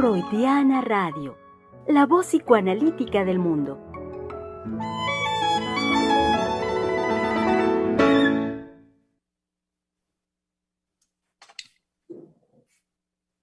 [0.00, 1.36] Freudiana Radio,
[1.88, 3.82] la voz psicoanalítica del mundo.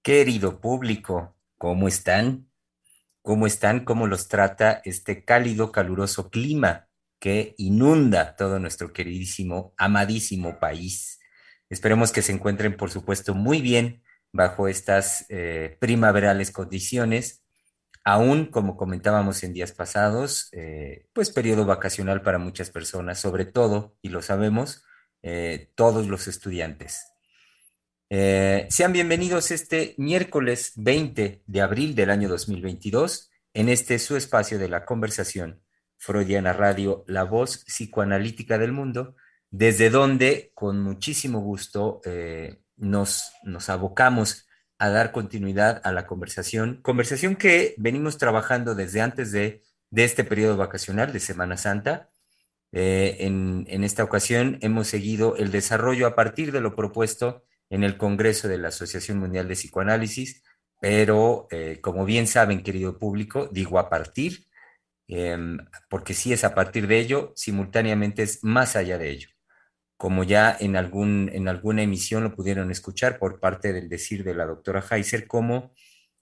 [0.02, 2.48] Querido público, ¿cómo están?
[3.20, 3.84] ¿Cómo están?
[3.84, 6.88] ¿Cómo los trata este cálido, caluroso clima
[7.18, 11.20] que inunda todo nuestro queridísimo, amadísimo país?
[11.68, 14.02] Esperemos que se encuentren, por supuesto, muy bien
[14.36, 17.42] bajo estas eh, primaverales condiciones.
[18.04, 23.96] Aún, como comentábamos en días pasados, eh, pues periodo vacacional para muchas personas, sobre todo,
[24.02, 24.84] y lo sabemos,
[25.22, 27.12] eh, todos los estudiantes.
[28.08, 34.68] sean bienvenidos este miércoles 20 de abril del año 2022 en este su espacio de
[34.68, 35.60] la conversación,
[35.96, 39.16] Freudiana Radio, la voz psicoanalítica del mundo,
[39.50, 42.00] desde donde con muchísimo gusto
[42.76, 43.32] nos,
[43.68, 44.46] abocamos
[44.78, 50.56] a dar continuidad a la conversación, conversación que venimos trabajando desde antes de, este periodo
[50.56, 52.08] vacacional de Semana Santa.
[52.72, 57.96] Eh, en, esta ocasión hemos seguido el desarrollo a partir de lo propuesto en el
[57.96, 60.42] Congreso de la Asociación Mundial de Psicoanálisis,
[60.80, 64.46] pero eh, como bien saben, querido público, digo a partir,
[65.08, 69.35] em, porque si es a partir de ello, simultáneamente es más allá de ello
[69.96, 74.34] como ya en, algún, en alguna emisión lo pudieron escuchar por parte del decir de
[74.34, 75.72] la doctora Heiser, como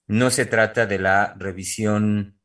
[0.07, 2.39] no se trata de la revisión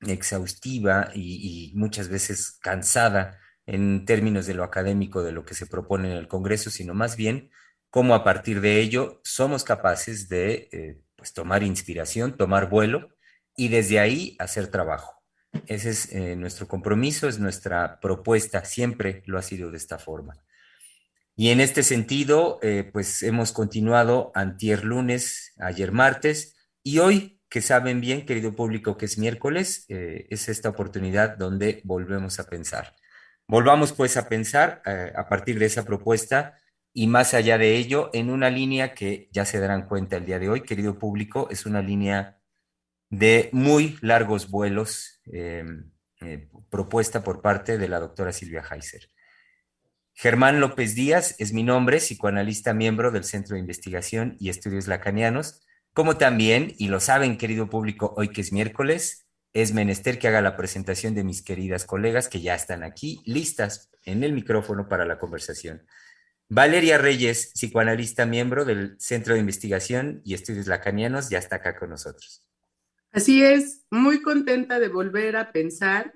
[0.00, 6.10] exhaustiva y, muchas veces cansada en términos de lo académico de lo que se propone
[6.10, 7.50] en el Congreso, sino más bien
[7.90, 13.14] cómo a partir de ello somos capaces de eh, pues tomar inspiración, tomar vuelo
[13.56, 15.22] y desde ahí hacer trabajo.
[15.66, 20.34] Ese es eh, nuestro compromiso, es nuestra propuesta, siempre lo ha sido de esta forma.
[21.34, 27.62] Y en este sentido, eh, pues hemos continuado antier lunes, ayer martes, y hoy, que
[27.62, 32.94] saben bien, querido público, que es miércoles, eh, es esta oportunidad donde volvemos a pensar.
[33.48, 36.58] Volvamos pues a pensar eh, a partir de esa propuesta
[36.92, 40.38] y más allá de ello, en una línea que ya se darán cuenta el día
[40.38, 42.38] de hoy, querido público, es una línea
[43.08, 45.20] de muy largos vuelos
[46.70, 49.08] propuesta por parte de la doctora Silvia Heiser.
[50.14, 55.62] Germán López Díaz es mi nombre, psicoanalista miembro del Centro de Investigación y Estudios Lacanianos,
[55.94, 60.40] como también, y lo saben querido público, hoy que es miércoles, es menester que haga
[60.40, 65.04] la presentación de mis queridas colegas que ya están aquí, listas en el micrófono para
[65.04, 65.86] la conversación.
[66.48, 71.90] Valeria Reyes, psicoanalista miembro del Centro de Investigación y Estudios Lacanianos, ya está acá con
[71.90, 72.44] nosotros.
[73.10, 76.14] Así es, muy contenta de volver a pensar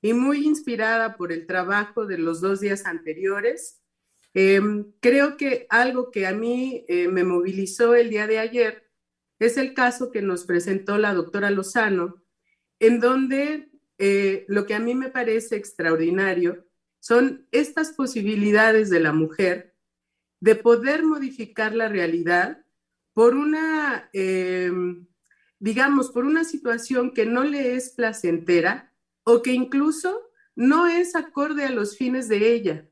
[0.00, 3.80] y muy inspirada por el trabajo de los dos días anteriores.
[4.34, 8.90] Em, creo que algo que a mí eh, me movilizó el día de ayer
[9.38, 12.22] es el caso que nos presentó la doctora Lozano,
[12.80, 16.64] en donde eh, lo que a mí me parece extraordinario
[17.00, 19.74] son estas posibilidades de la mujer
[20.40, 22.64] de poder modificar la realidad
[23.12, 25.06] por una, em,
[25.58, 28.92] digamos, por una situación que no le es placentera,
[29.30, 32.88] o que incluso no es acorde a los fines de ella.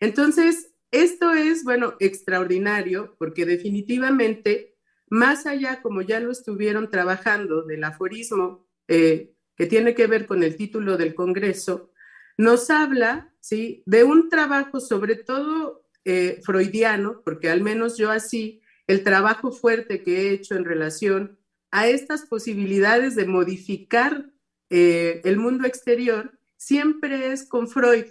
[0.00, 4.78] Entonces, esto es, bueno, extraordinario porque definitivamente,
[5.10, 10.42] más allá, como ya lo estuvieron trabajando del aforismo eh, que tiene que ver con
[10.42, 11.92] el título del Congreso,
[12.38, 18.62] nos habla, ¿sí?, de un trabajo sobre todo eh, freudiano, porque al menos yo así,
[18.86, 21.38] el trabajo fuerte que he hecho en relación
[21.70, 24.30] a estas posibilidades de modificar
[24.70, 28.06] eh, el mundo exterior siempre es con Freud.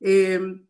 [0.00, 0.66] Em,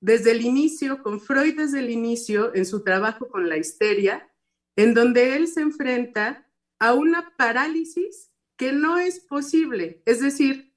[0.00, 4.28] desde el inicio, con Freud desde el inicio, en su trabajo con la histeria,
[4.76, 6.46] en donde él se enfrenta
[6.78, 10.02] a una parálisis que no es posible.
[10.04, 10.74] Es decir,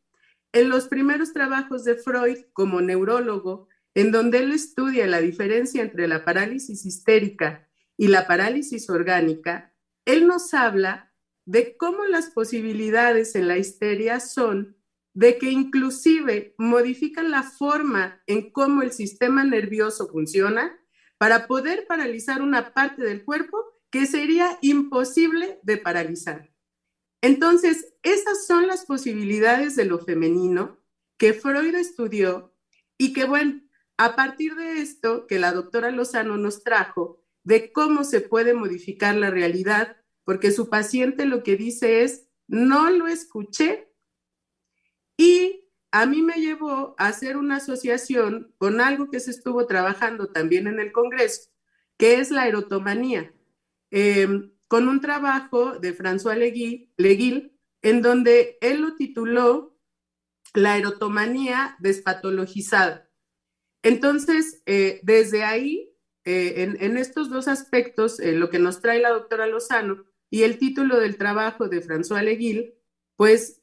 [0.53, 6.07] en los primeros trabajos de Freud como neurólogo, en donde él estudia la diferencia entre
[6.07, 7.67] la parálisis histérica
[7.97, 9.73] y la parálisis orgánica,
[10.05, 11.06] él nos habla
[11.47, 14.75] de cómo las posibilidades en la histeria son
[15.13, 20.77] de que inclusive modifican la forma en cómo el sistema nervioso funciona
[21.17, 23.57] para poder paralizar una parte del cuerpo
[23.89, 26.53] que sería imposible de paralizar.
[27.21, 30.77] Entonces, esas son las posibilidades de lo femenino
[31.17, 32.53] que Freud estudió
[32.97, 33.61] y que, bueno,
[33.95, 39.15] a partir de esto que la doctora Lozano nos trajo, de cómo se puede modificar
[39.15, 39.96] la realidad
[40.27, 43.89] porque su paciente lo que dice es, no lo escuché
[45.15, 50.27] y a mí me llevó a hacer una asociación con algo que se estuvo trabajando
[50.27, 51.49] también en el Congreso,
[51.97, 53.33] que es la erotomanía.
[53.89, 59.79] Em, con un trabajo de François Leguil, en donde él lo tituló
[60.53, 63.09] La erotomanía despatologizada.
[63.81, 65.95] Entonces, eh, desde ahí,
[66.25, 70.99] eh, en, estos dos aspectos, lo que nos trae la doctora Lozano y el título
[70.99, 72.73] del trabajo de François Leguil,
[73.15, 73.59] pues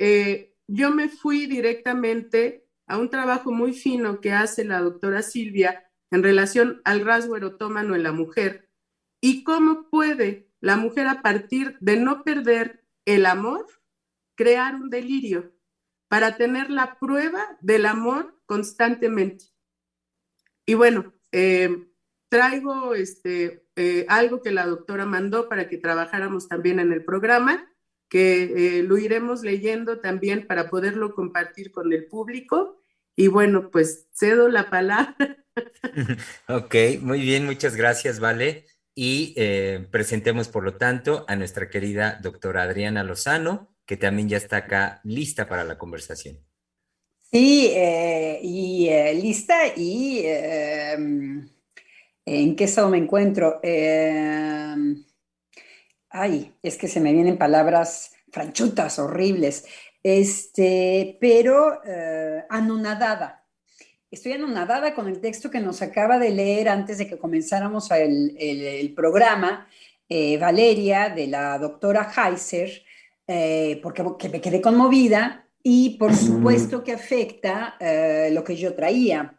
[0.67, 6.23] yo me fui directamente a un trabajo muy fino que hace la doctora Silvia en
[6.23, 8.71] relación al rasgo erotómano en la mujer
[9.21, 13.67] y cómo puede la mujer a partir de no perder el amor,
[14.35, 15.55] crear un delirio
[16.09, 19.47] para tener la prueba del amor constantemente.
[20.67, 21.89] Y bueno, eh,
[22.29, 27.71] traigo este, eh, algo que la doctora mandó para que trabajáramos también en el programa,
[28.09, 32.81] que eh, lo iremos leyendo también para poderlo compartir con el público.
[33.17, 35.17] Y bueno, pues cedo la palabra.
[36.49, 42.20] ok, muy bien, muchas gracias, Vale y eh, presentemos, por lo tanto, a nuestra querida
[42.23, 46.38] doctora Adriana Lozano, que también ya está acá lista para la conversación.
[47.20, 51.49] Sí, eh, y eh, lista y em,
[52.25, 53.61] ¿en qué estado me encuentro?
[53.62, 55.05] Em,
[56.11, 59.65] ay, es que se me vienen palabras franchutas, horribles,
[60.03, 61.81] este, pero
[62.50, 63.44] anonadada
[64.15, 68.93] Estoy anonadada con el texto que nos acaba de leer antes de que comenzáramos el,
[68.94, 69.67] programa,
[70.09, 72.85] eh, Valeria, de la doctora Heiser,
[73.27, 79.37] eh, porque me quedé conmovida y por supuesto que afecta eh, lo que yo traía.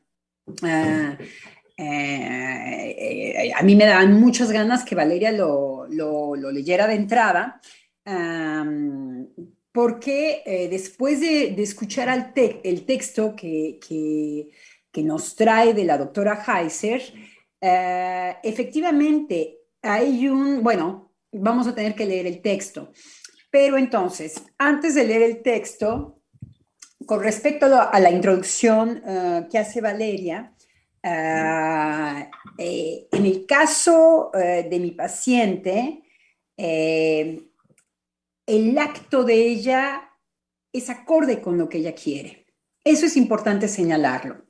[1.77, 2.75] Ah,
[3.57, 5.87] a mí me daban muchas ganas que Valeria lo,
[6.51, 7.61] leyera de entrada,
[9.71, 12.31] porque después de, escuchar
[12.63, 13.79] el texto que,
[14.91, 17.01] que nos trae de la doctora Heiser,
[17.59, 22.93] eh, efectivamente hay un, bueno, vamos a tener que leer el texto,
[23.51, 26.21] pero entonces, antes de leer el texto,
[27.05, 30.54] con respecto a la introducción eh, que hace Valeria,
[31.07, 36.03] eh, en el caso de mi paciente,
[36.57, 37.47] el
[38.77, 40.09] acto de ella
[40.73, 42.47] es acorde con lo que ella quiere.
[42.83, 44.45] Eso es importante señalarlo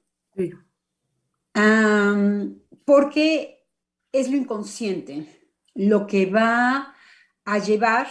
[2.86, 3.66] porque
[4.12, 5.28] es lo inconsciente
[5.74, 6.96] lo que va
[7.44, 8.08] a llevar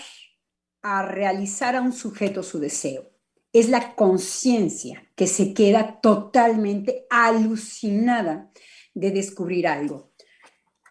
[0.82, 3.10] a realizar a un sujeto su deseo.
[3.54, 8.50] Es la conciencia que se queda totalmente alucinada
[8.92, 10.12] de descubrir algo.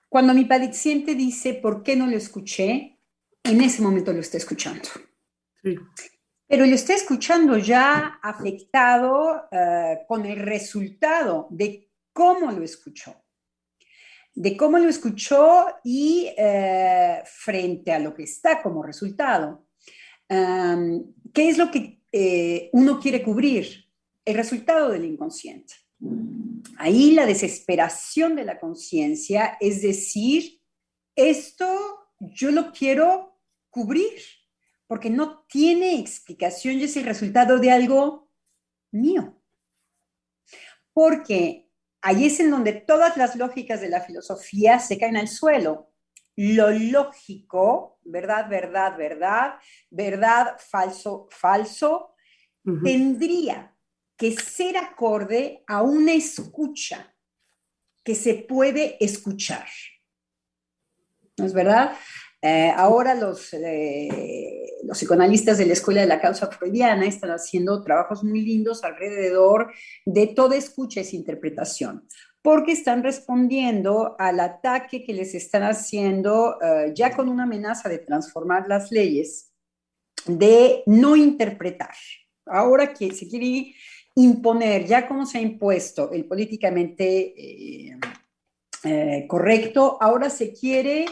[0.09, 2.97] Cuando mi paciente dice, ¿por qué no lo escuché?
[3.43, 4.89] En ese momento lo está escuchando.
[5.61, 5.77] Sí
[6.53, 13.25] pero lo está escuchando ya afectado eh, con el resultado de cómo lo escuchó,
[14.35, 19.65] de cómo lo escuchó y eh, frente a lo que está como resultado.
[20.29, 23.89] ¿Qué es lo que eh, uno quiere cubrir?
[24.23, 25.73] El resultado del inconsciente.
[26.77, 30.61] Ahí la desesperación de la conciencia es decir,
[31.15, 31.67] esto
[32.19, 33.39] yo lo quiero
[33.69, 34.13] cubrir
[34.87, 38.29] porque no tiene explicación y es el resultado de algo
[38.91, 39.41] mío.
[40.93, 45.92] Porque ahí es en donde todas las lógicas de la filosofía se caen al suelo.
[46.35, 49.53] Lo lógico, verdad, verdad, verdad,
[49.89, 52.15] verdad, falso, falso,
[52.83, 53.75] tendría
[54.17, 57.13] que ser acorde a una escucha
[58.03, 59.67] que se puede escuchar.
[61.37, 61.95] ¿No es verdad?
[62.41, 67.81] Eh, ahora los, eh, los psicoanalistas de la Escuela de la Causa Freudiana están haciendo
[67.83, 69.71] trabajos muy lindos alrededor
[70.05, 72.05] de toda escucha esa interpretación,
[72.43, 77.97] porque están respondiendo al ataque que les están haciendo eh, ya con una amenaza de
[77.97, 79.51] transformar las leyes,
[80.27, 81.95] de no interpretar.
[82.45, 83.73] Ahora que se quiere
[84.13, 87.97] imponer, ya como se ha impuesto el políticamente
[89.27, 91.05] correcto, ahora se quiere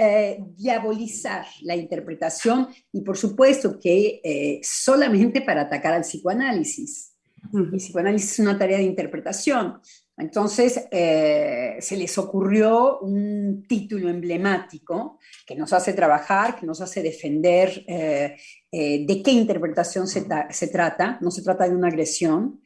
[0.00, 7.16] eh, diabolizar la interpretación y por supuesto que eh, solamente para atacar al psicoanálisis.
[7.52, 9.80] El psicoanálisis es una tarea de interpretación.
[10.18, 17.02] Entonces, eh, se les ocurrió un título emblemático que nos hace trabajar, que nos hace
[17.02, 21.18] defender de qué interpretación se, se, trata.
[21.20, 22.60] No se trata de una agresión,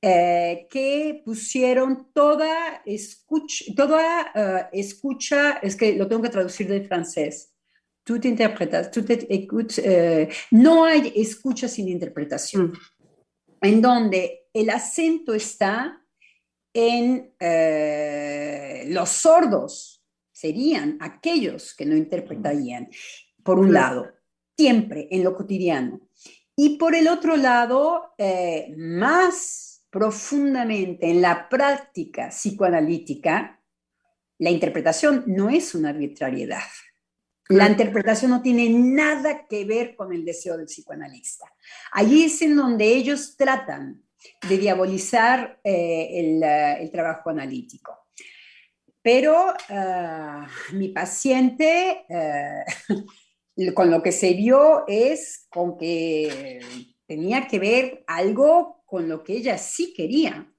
[0.00, 7.54] eh, que pusieron toda escucha, toda escucha, es que lo tengo que traducir del francés,
[8.04, 9.84] tú te interpretas, tú te escuchas,
[10.50, 13.66] no hay escucha sin interpretación, mm.
[13.66, 16.05] en donde el acento está
[16.76, 22.90] en uh, los sordos serían aquellos que no interpretarían,
[23.42, 24.06] por un lado,
[24.54, 26.10] siempre en lo cotidiano.
[26.54, 33.62] Y por el otro lado, eh, más profundamente en la práctica psicoanalítica,
[34.38, 36.68] la interpretación no es una arbitrariedad.
[37.48, 41.46] La interpretación no tiene nada que ver con el deseo del psicoanalista.
[41.92, 44.05] Allí es en donde ellos tratan
[44.48, 48.08] de diabolizar eh, eh, el, trabajo analítico.
[49.02, 52.64] Pero ah, mi paciente, eh,
[53.74, 56.60] con lo que se vio es con que
[57.06, 60.52] tenía que ver algo con lo que ella sí quería.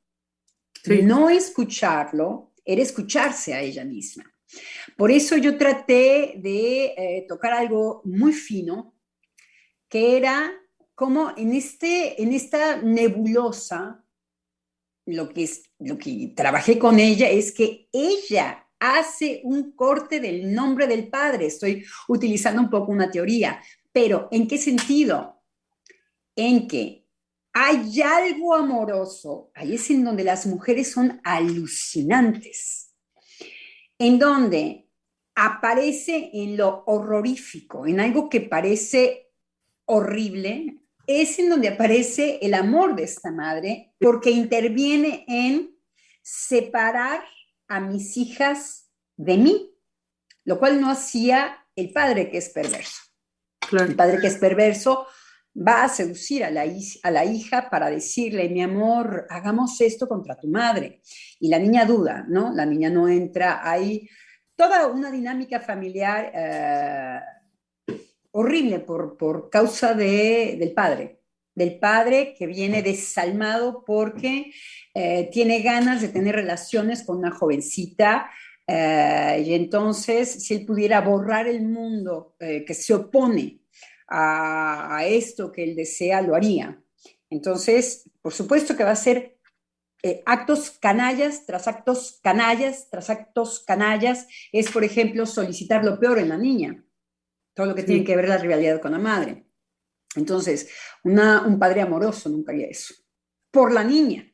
[1.03, 4.24] No escucharlo era escucharse a ella misma.
[4.95, 8.95] Por eso yo traté de tocar algo muy fino,
[9.89, 10.53] que era
[10.97, 14.03] como en, este, en esta nebulosa,
[15.05, 20.51] lo que, es, lo que trabajé con ella es que ella hace un corte del
[20.51, 21.45] nombre del padre.
[21.45, 23.61] Estoy utilizando un poco una teoría,
[23.91, 25.39] pero ¿en qué sentido?
[26.35, 27.05] En que
[27.53, 32.91] hay algo amoroso, ahí es en donde las mujeres son alucinantes,
[33.99, 34.89] en donde
[35.35, 39.29] aparece en lo horrorífico, en algo que parece
[39.85, 45.75] horrible, es en donde aparece el amor de esta madre, porque interviene en
[46.21, 47.23] separar
[47.69, 49.73] a mis hijas de mí,
[50.43, 53.01] lo cual no hacía el padre que es perverso.
[53.71, 55.07] El padre que es perverso
[55.55, 56.65] va a seducir a la,
[57.03, 61.01] a la, hija para decirle, mi amor, hagamos esto contra tu madre.
[61.39, 62.53] Y la niña duda, ¿no?
[62.53, 63.61] La niña no entra.
[63.67, 64.07] Hay
[64.55, 66.31] toda una dinámica familiar.
[66.33, 67.19] Eh,
[68.39, 71.22] horrible por, por causa de, del padre,
[71.56, 74.51] del padre que viene desalmado porque
[74.94, 78.29] eh, tiene ganas de tener relaciones con una jovencita.
[78.67, 83.62] Eh, y entonces, si él pudiera borrar el mundo eh, que se opone
[84.08, 86.79] a, a, esto que él desea, lo haría.
[87.32, 89.36] Entonces, por supuesto que va a ser
[90.25, 94.27] actos canallas tras actos canallas tras actos canallas.
[94.51, 96.84] Es, por ejemplo, solicitar lo peor en la niña
[97.57, 99.47] todo lo que tiene que ver la rivalidad con la madre.
[100.15, 100.69] Entonces,
[101.03, 102.93] un padre amoroso nunca haría eso.
[103.49, 104.31] Por la niña,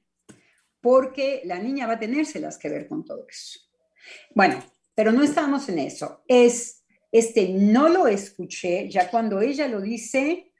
[0.81, 3.61] porque la niña va a tenérselas que ver con todo eso.
[4.35, 4.61] Bueno,
[4.93, 6.25] pero no estamos en eso.
[6.27, 10.51] Es, este, no lo escuché, ya cuando ella lo dice,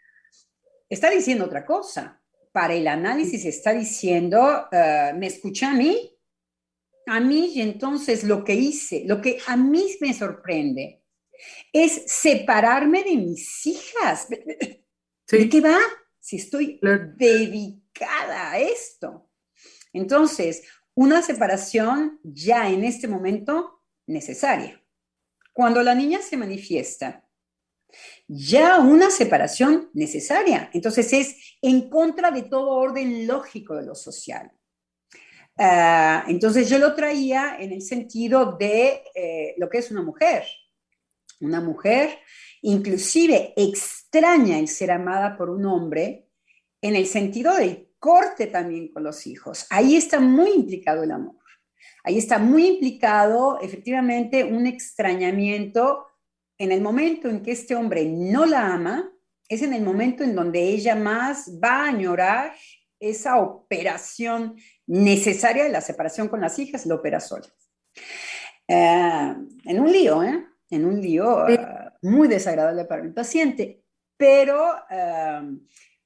[0.88, 2.24] está diciendo otra cosa.
[2.54, 6.18] Para el análisis está diciendo, eh, me escucha a mí,
[7.08, 11.03] a mí, y entonces lo que hice, lo que a mí me sorprende
[11.72, 14.28] es separarme de mis hijas.
[14.30, 15.78] ¿De qué va?
[16.20, 19.30] Si estoy dedicada a esto.
[19.92, 20.64] Entonces,
[20.96, 24.82] una separación ya en este momento necesaria.
[25.54, 27.24] Cuando la niña se manifiesta,
[28.28, 30.70] ya una separación necesaria.
[30.74, 34.52] Entonces es en contra de todo orden lógico de lo social.
[35.58, 40.44] Ah, entonces yo lo traía en el sentido de eh, lo que es una mujer.
[41.44, 42.20] Una mujer
[42.62, 46.30] inclusive extraña el ser amada por un hombre
[46.82, 49.66] en el sentido del corte también con los hijos.
[49.70, 51.36] Ahí está muy implicado el amor.
[52.04, 56.08] Ahí está muy implicado efectivamente un extrañamiento
[56.58, 59.12] en el momento en que este hombre no la ama,
[59.50, 62.54] es en el momento en donde ella más va a añorar
[63.00, 64.56] esa operación
[64.88, 67.48] necesaria de la separación con las hijas, la opera sola.
[68.68, 69.36] Eh,
[69.66, 70.46] en un lío, ¿eh?
[70.76, 73.84] En un lío ah, muy desagradable para el paciente,
[74.18, 74.74] pero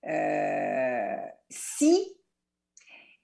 [0.01, 2.17] eh, sí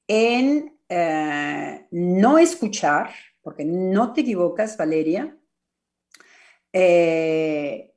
[0.08, 3.10] en eh, no escuchar,
[3.42, 5.36] porque no te equivocas, Valeria,
[6.72, 7.94] eh,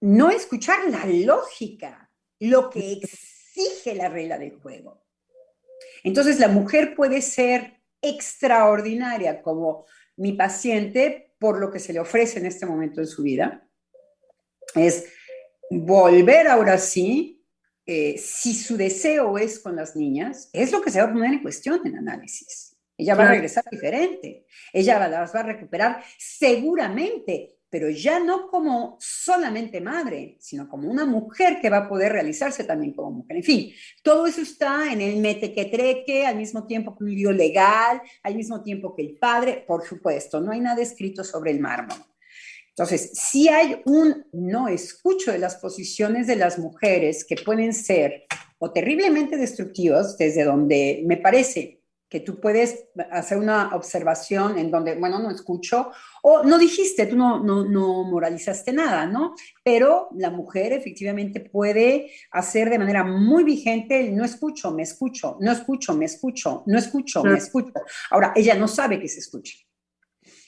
[0.00, 2.10] no escuchar la lógica,
[2.40, 5.04] lo que exige la regla del juego.
[6.02, 9.86] Entonces la mujer puede ser extraordinaria como
[10.16, 13.68] mi paciente por lo que se le ofrece en este momento en su vida,
[14.74, 15.04] es
[15.70, 17.44] volver ahora sí,
[17.84, 21.34] eh, si su deseo es con las niñas, es lo que se va a poner
[21.34, 22.78] en cuestión en análisis.
[22.96, 28.96] Ella va a regresar diferente, ella las va a recuperar seguramente pero ya no como
[29.00, 33.38] solamente madre, sino como una mujer que va a poder realizarse también como mujer.
[33.38, 38.00] En fin, todo eso está en el metequetreque, al mismo tiempo que un lío legal,
[38.22, 41.98] al mismo tiempo que el padre, por supuesto, no hay nada escrito sobre el mármol.
[42.68, 48.24] Entonces, si hay un no escucho de las posiciones de las mujeres que pueden ser
[48.58, 51.83] o terriblemente destructivas, desde donde me parece
[52.14, 55.90] que tú puedes hacer una observación en donde, bueno, no escucho,
[56.22, 59.34] o no dijiste, tú no, no, no moralizaste nada, ¿no?
[59.64, 65.38] Pero la mujer efectivamente puede hacer de manera muy vigente el no escucho, me escucho,
[65.40, 67.72] no escucho, me escucho, no escucho, me escucho.
[68.10, 69.66] Ahora, ella no sabe que se escuche.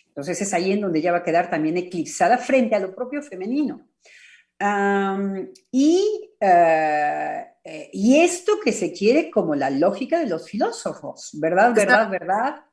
[0.07, 3.23] Entonces es ahí en donde ella va a quedar también eclipsada frente a lo propio
[3.23, 3.89] femenino.
[5.73, 11.75] y eh, eh, y esto que se quiere como la lógica de los filósofos, ¿verdad?
[11.75, 12.09] ¿Verdad?
[12.09, 12.65] ¿Verdad?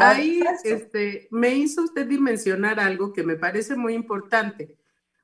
[0.00, 4.76] ahí este, me hizo usted dimensionar algo que me parece muy importante,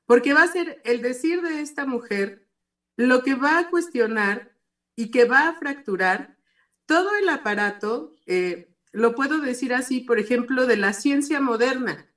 [0.05, 2.47] porque va a ser el decir de esta mujer
[2.95, 4.53] lo que va a cuestionar
[4.95, 6.37] y que va a fracturar
[6.85, 12.09] todo el aparato, eh, lo puedo decir así, por ejemplo, de la ciencia moderna,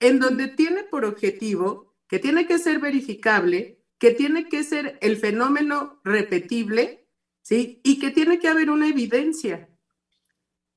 [0.00, 5.16] en donde tiene por objetivo que tiene que ser verificable que tiene que ser el
[5.16, 7.08] fenómeno repetible,
[7.42, 7.80] ¿sí?
[7.82, 9.68] Y que tiene que haber una evidencia.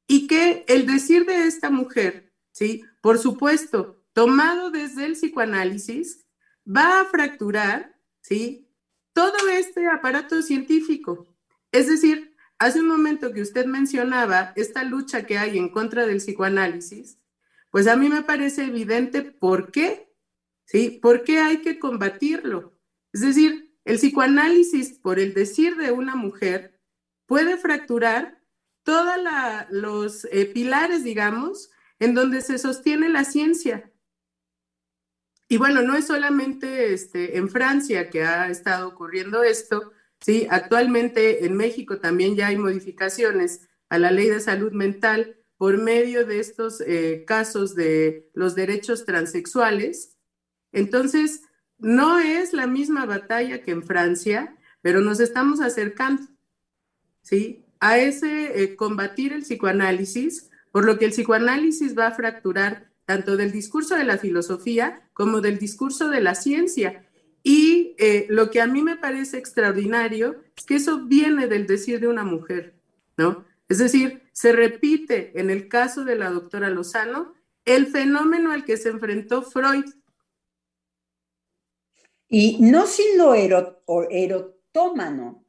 [0.07, 2.83] Y que el decir de esta mujer, ¿sí?
[3.01, 6.25] Por supuesto, tomado desde el psicoanálisis,
[6.65, 8.67] va a fracturar, ¿sí?
[9.13, 11.35] Todo este aparato científico.
[11.71, 16.17] Es decir, hace un momento que usted mencionaba esta lucha que hay en contra del
[16.17, 17.19] psicoanálisis,
[17.69, 20.13] pues a mí me parece evidente por qué,
[20.65, 20.99] ¿sí?
[21.01, 22.80] ¿Por qué hay que combatirlo?
[23.13, 26.79] Es decir, el psicoanálisis, por el decir de una mujer,
[27.25, 28.41] puede fracturar
[28.83, 29.15] todos
[29.69, 33.91] los eh, pilares, digamos, en donde se sostiene la ciencia.
[35.47, 40.47] Y bueno, no es solamente este, en Francia que ha estado ocurriendo esto, ¿sí?
[40.49, 46.25] Actualmente en México también ya hay modificaciones a la ley de salud mental por medio
[46.25, 50.17] de estos eh, casos de los derechos transexuales.
[50.71, 51.43] Entonces,
[51.81, 56.23] no es la misma batalla que en Francia, pero nos estamos acercando,
[57.21, 57.65] ¿sí?
[57.79, 63.35] A ese eh, combatir el psicoanálisis, por lo que el psicoanálisis va a fracturar tanto
[63.35, 67.05] del discurso de la filosofía como del discurso de la ciencia.
[67.43, 71.99] Y eh, lo que a mí me parece extraordinario es que eso viene del decir
[71.99, 72.75] de una mujer,
[73.17, 73.43] ¿no?
[73.67, 77.33] Es decir, se repite en el caso de la doctora Lozano
[77.65, 79.85] el fenómeno al que se enfrentó Freud
[82.31, 85.45] y no sin lo erotómano.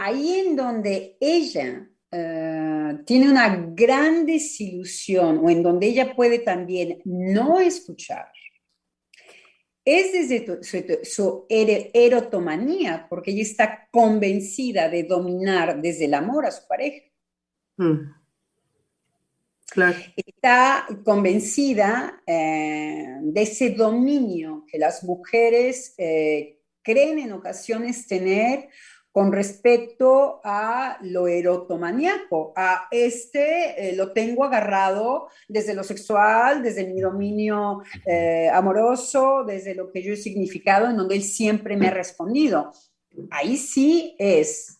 [0.00, 7.02] Ahí en donde ella eh, tiene una gran desilusión o en donde ella puede también
[7.04, 8.32] no escuchar,
[9.84, 16.66] es desde su, erotomanía, porque ella está convencida de dominar desde el amor a su
[16.66, 17.04] pareja.
[17.76, 18.19] Mm.
[20.16, 28.68] Está convencida eh, de ese dominio que las mujeres eh, creen en ocasiones tener
[29.12, 36.86] con respecto a lo erotomaníaco, a este eh, lo tengo agarrado desde lo sexual, desde
[36.86, 37.82] mi dominio
[38.52, 42.72] amoroso, desde lo que yo he significado, en donde él siempre me ha respondido.
[43.30, 44.78] Ahí sí es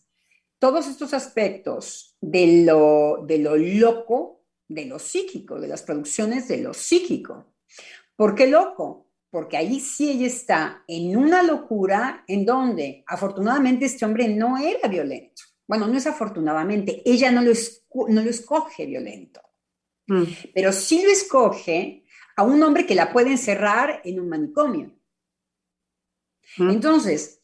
[0.60, 4.39] todos estos aspectos de lo, de lo loco,
[4.70, 7.54] de lo psíquico, de las producciones de lo psíquico.
[8.14, 9.08] ¿Por qué loco?
[9.28, 14.88] Porque ahí sí ella está en una locura en donde afortunadamente este hombre no era
[14.88, 15.42] violento.
[15.66, 17.52] Bueno, no es afortunadamente, ella no lo,
[18.08, 19.40] no lo escoge violento,
[20.06, 20.24] mm.
[20.54, 22.04] pero sí lo escoge
[22.36, 24.92] a un hombre que la puede encerrar en un manicomio.
[26.58, 26.70] Mm.
[26.70, 27.40] Entonces,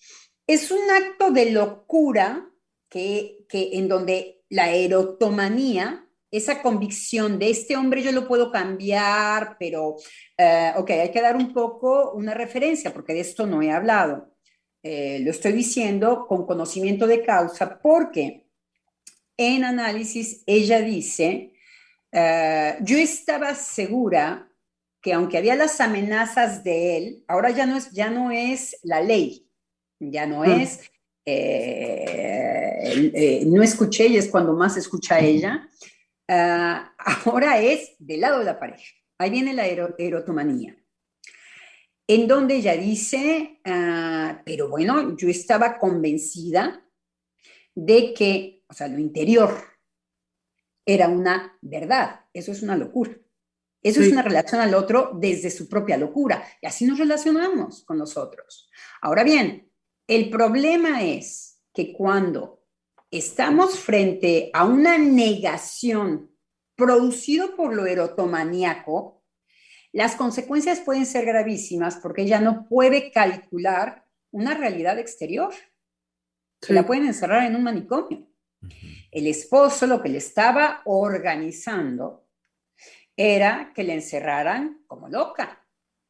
[0.46, 2.48] es un acto de locura
[2.88, 9.56] que, que en donde la erotomanía esa convicción de este hombre yo lo puedo cambiar,
[9.58, 9.96] pero,
[10.36, 14.34] eh, ok, hay que dar un poco una referencia porque de esto no he hablado.
[14.82, 18.46] Eh, lo estoy diciendo con conocimiento de causa porque
[19.36, 21.52] en análisis ella dice,
[22.12, 24.48] eh, yo estaba segura
[25.00, 29.00] que aunque había las amenazas de él, ahora ya no es, ya no es la
[29.00, 29.48] ley,
[30.00, 30.50] ya no mm.
[30.50, 30.80] es,
[33.46, 35.68] no escuché y es cuando más escucha ella,
[36.28, 38.94] Ah, ahora es del lado de la pareja.
[39.18, 40.76] Ahí viene la erotomanía,
[42.06, 46.86] en donde ella dice, ah, pero bueno, yo estaba convencida
[47.74, 49.52] de que, o sea, lo interior
[50.84, 52.26] era una verdad.
[52.32, 53.16] Eso es una locura.
[53.82, 56.42] Eso es una relación al otro desde su propia locura.
[56.60, 58.68] Y así nos relacionamos con nosotros.
[59.00, 59.70] Ahora bien,
[60.08, 62.55] el problema es que cuando
[63.10, 66.30] estamos frente a una negación
[66.74, 69.22] producido por lo erotomaníaco,
[69.92, 75.54] las consecuencias pueden ser gravísimas porque ella no puede calcular una realidad exterior.
[76.60, 78.28] Se la pueden encerrar en un manicomio.
[79.10, 82.26] El esposo lo que le estaba organizando
[83.16, 85.65] era que le encerraran como loca.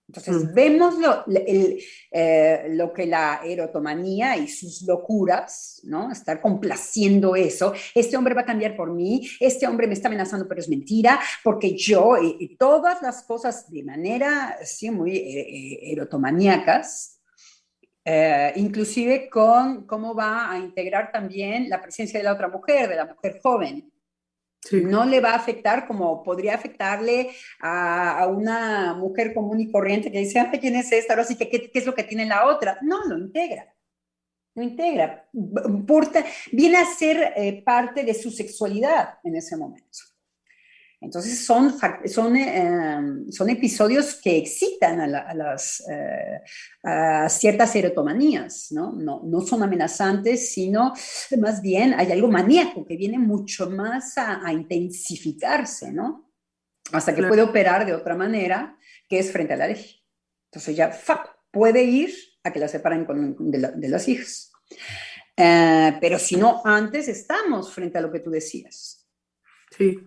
[0.09, 0.55] Entonces, Mm.
[0.55, 1.79] vemos lo, el,
[2.13, 6.13] eh, lo que la erotomanía y sus locuras, ¿no?
[6.13, 7.73] Estar complaciendo eso.
[7.93, 11.19] Este hombre va a cambiar por mí, este hombre me está amenazando, pero es mentira,
[11.43, 17.21] porque yo, y, y todas las cosas de manera, sí, muy eh, eh, erotomaníacas,
[18.05, 22.95] eh, inclusive con cómo va a integrar también la presencia de la otra mujer, de
[22.95, 23.91] la mujer joven
[24.73, 30.11] No le va a afectar como podría afectarle a, a una mujer común y corriente
[30.11, 31.13] que dice, "Ay, ¿quién es esta?
[31.15, 32.79] Ahora sí que, ¿qué, qué es lo que tiene la otra?
[32.83, 33.73] No, lo integra.
[34.55, 35.29] Lo integra.
[35.87, 39.99] Porta- viene a ser eh, parte de su sexualidad en ese momento.
[41.01, 41.75] Entonces son,
[42.07, 42.99] son, eh,
[43.31, 46.41] son episodios que excitan a, la- a las, eh,
[46.85, 48.93] a ciertas erotomanías, ¿no?
[48.93, 49.21] ¿no?
[49.25, 50.95] No son amenazantes, sino
[51.39, 56.33] más bien hay algo maníaco que viene mucho más a, a intensificarse, ¿no?
[56.93, 57.29] Hasta que Claro.
[57.31, 58.79] puede operar de otra manera,
[59.09, 60.03] que es frente a la ley.
[60.51, 61.29] Entonces ya ¡fac!
[61.51, 62.11] puede ir
[62.43, 64.51] a que la separen con- de, la- de las hijas.
[65.37, 69.07] Eh, pero si no, antes estamos frente a lo que tú decías.
[69.77, 69.99] Sí.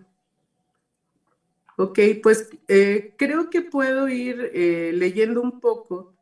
[1.80, 6.12] Ok, pues eh, creo que puedo ir eh, leyendo un poco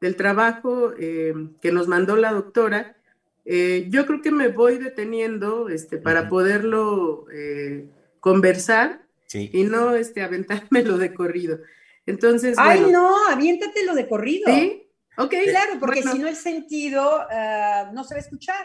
[0.00, 2.96] del trabajo eh, que nos mandó la doctora.
[3.44, 7.88] Eh, yo creo que me voy deteniendo este, para poderlo eh,
[8.20, 9.50] conversar Sí.
[9.52, 11.58] y no este, aventármelo de corrido.
[12.06, 14.46] Entonces, Ay, bueno, no, aviéntatelo de corrido.
[14.54, 14.84] ¿sí?
[15.16, 18.64] Ok, Claro, porque bueno, si no el sentido ah, no se va a escuchar.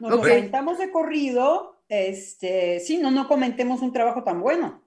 [0.00, 4.86] Nos lo aventamos de corrido, este, sí, no, no comentemos un trabajo tan bueno.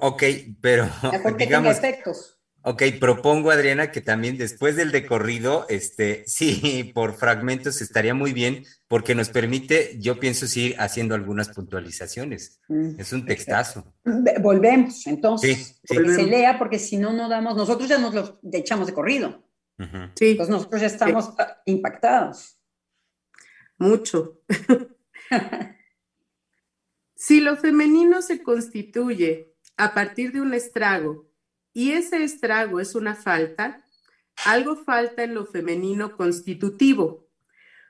[0.00, 0.22] Ok,
[0.60, 2.38] pero Mejor que digamos, tenga efectos.
[2.62, 8.64] ok, propongo, Adriana, que también después del decorrido, este, sí, por fragmentos estaría muy bien,
[8.88, 12.60] porque nos permite, yo pienso, sí, haciendo algunas puntualizaciones.
[12.68, 12.98] Mm.
[12.98, 13.94] Es un textazo.
[14.04, 15.96] Ve- Volvemos, entonces, Sí, sí.
[16.02, 19.44] que se lea, porque si no, no damos, nosotros ya nos lo echamos de corrido,
[19.78, 19.98] Ujú.
[20.14, 22.56] sí, entonces nosotros ya estamos ah, impactados.
[23.78, 24.40] mucho.
[27.26, 31.26] Si lo femenino se constituye a partir de un estrago
[31.72, 33.82] y ese estrago es una falta,
[34.44, 37.26] algo falta en lo femenino constitutivo.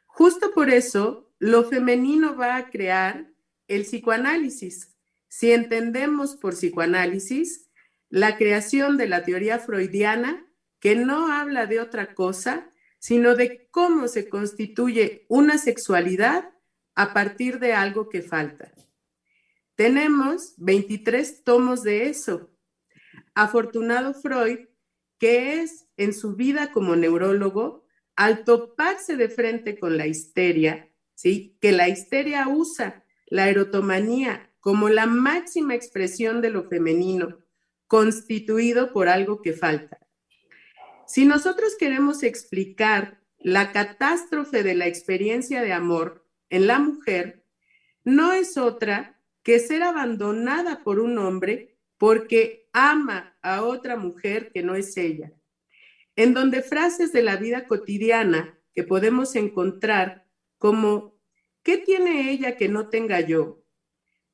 [0.07, 3.29] Justo por eso, lo femenino va a crear
[3.67, 4.95] el psicoanálisis.
[5.27, 7.69] Si entendemos por psicoanálisis
[8.11, 10.47] la creación de la teoría freudiana,
[10.79, 12.71] que no habla de otra cosa,
[13.01, 16.53] sino de cómo se constituye una sexualidad
[16.95, 18.71] a partir de algo que falta.
[19.77, 22.51] Tenemos 23 tomos de eso.
[23.35, 24.69] Afortunado Freud,
[25.19, 27.85] que es en su vida como neurólogo,
[28.15, 31.57] al toparse de frente con la histeria, ¿sí?
[31.61, 37.39] que la histeria usa la erotomanía como la máxima expresión de lo femenino,
[37.89, 39.99] constituido por algo que falta.
[41.07, 47.45] Si nosotros queremos explicar la catástrofe de la experiencia de amor en la mujer,
[48.05, 49.14] no es otra
[49.45, 55.33] que ser abandonada por un hombre porque ama a otra mujer que no es ella.
[56.17, 60.27] En donde frases de la vida cotidiana que podemos encontrar
[60.59, 61.15] como
[61.63, 63.63] ¿qué tiene ella que no tenga yo?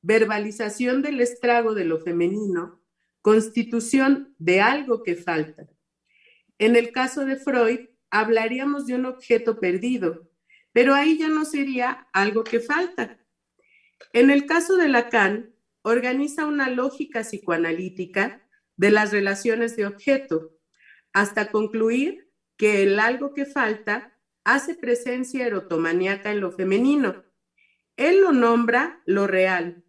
[0.01, 2.81] Verbalización del estrago de lo femenino,
[3.21, 5.69] constitución de algo que falta.
[6.59, 10.31] En el caso de Freud, hablaríamos de un objeto perdido,
[10.73, 13.20] pero ahí ya no sería algo que falta.
[14.13, 20.57] En el caso de Lacan, organiza una lógica psicoanalítica de las relaciones de objeto,
[21.13, 27.25] hasta concluir que el algo que falta hace presencia erotomaníaca en lo femenino.
[27.97, 29.85] Él lo nombra lo real.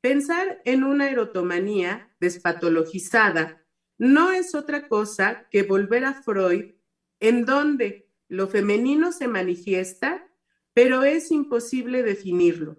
[0.00, 3.64] Pensar en una erotomanía despatologizada
[3.98, 6.76] no es otra cosa que volver a Freud,
[7.20, 10.28] en donde lo femenino se manifiesta,
[10.72, 12.76] pero es imposible definirlo.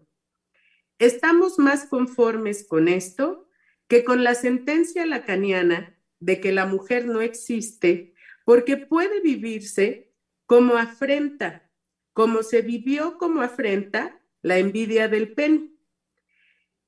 [1.00, 3.48] Estamos más conformes con esto
[3.88, 8.14] que con la sentencia lacaniana de que la mujer no existe
[8.46, 10.14] porque puede vivirse
[10.46, 11.72] como afrenta,
[12.14, 15.72] como se vivió como afrenta la envidia del pene.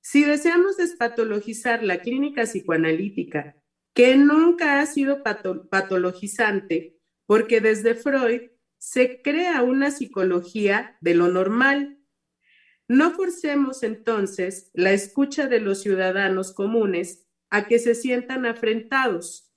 [0.01, 3.55] Si deseamos despatologizar la clínica psicoanalítica,
[3.93, 11.27] que nunca ha sido pato patologizante, porque desde Freud se crea una psicología de lo
[11.27, 12.00] normal.
[12.91, 19.49] No forcemos entonces la escucha de los ciudadanos comunes a que se sientan afrentados.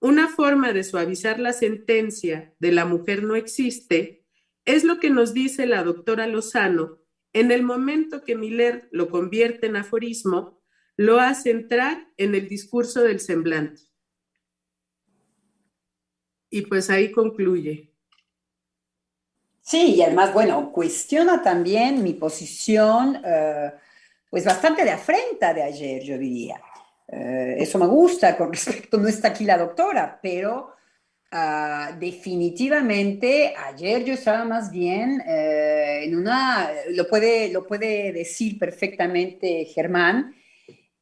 [0.00, 4.26] Una forma de suavizar la sentencia de la mujer no existe
[4.64, 6.98] es lo que nos dice la doctora Lozano
[7.32, 10.60] en el momento que Miller lo convierte en aforismo,
[10.96, 13.82] lo hace entrar en el discurso del semblante.
[16.50, 17.89] Y pues ahí concluye.
[19.70, 23.70] Sí, y además, bueno, cuestiona también mi posición, eh,
[24.28, 26.60] pues bastante de afrenta de ayer, yo diría.
[27.06, 30.72] Eh, eso me gusta con respecto, no está aquí la doctora, pero
[31.30, 38.58] ah, definitivamente ayer yo estaba más bien eh, en una, lo puede, lo puede decir
[38.58, 40.34] perfectamente Germán,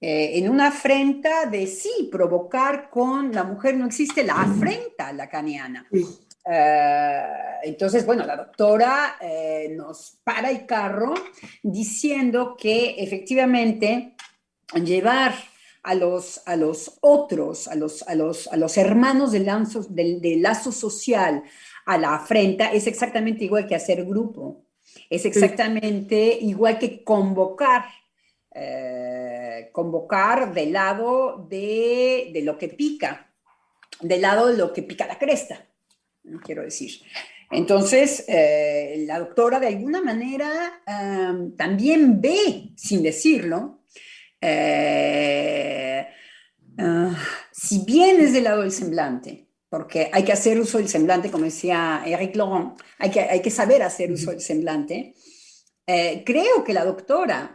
[0.01, 5.89] en una afrenta de sí, provocar con la mujer no existe la afrenta lacaniana.
[5.91, 6.28] Sí.
[6.51, 7.23] Eh,
[7.65, 11.13] entonces, bueno, la doctora eh, nos para el carro
[11.63, 14.15] diciendo que efectivamente
[14.83, 15.35] llevar
[15.83, 20.41] a los, a los otros, a los, a los, a los hermanos del lazo, del,
[20.41, 21.43] lazo social
[21.85, 24.65] a la afrenta es exactamente igual que hacer grupo,
[25.11, 27.85] es exactamente igual que convocar,
[28.55, 33.31] eh, convocar del lado de, de lo que pica,
[34.01, 35.68] del lado de lo que pica la cresta
[36.43, 37.01] quiero decir.
[37.51, 40.83] Entonces, eh, la doctora de alguna manera
[41.57, 43.81] también ve, sin decirlo,
[44.41, 46.07] eh,
[46.79, 47.17] ah,
[47.51, 51.45] si bien es del lado del semblante, porque hay que hacer uso del semblante, como
[51.45, 55.15] decía Eric Laurent, hay que, hay que saber hacer uso del semblante,
[55.87, 57.55] eh, creo que la doctora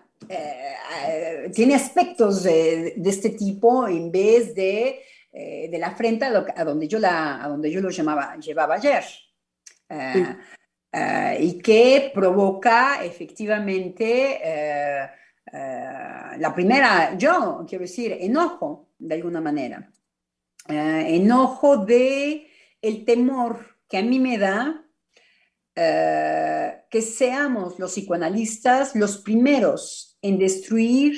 [1.54, 5.02] tiene aspectos de, de, este tipo en vez de
[5.36, 9.04] eh, de la frente a, donde yo la, a donde yo lo llamaba, llevaba ayer.
[9.90, 10.36] Eh,
[10.92, 14.40] eh, y que provoca efectivamente
[16.38, 19.92] la primera, yo quiero decir, enojo de alguna manera.
[20.68, 22.48] enojo de
[22.80, 24.86] el temor que a mí me da
[25.74, 31.18] que seamos los psicoanalistas los primeros en destruir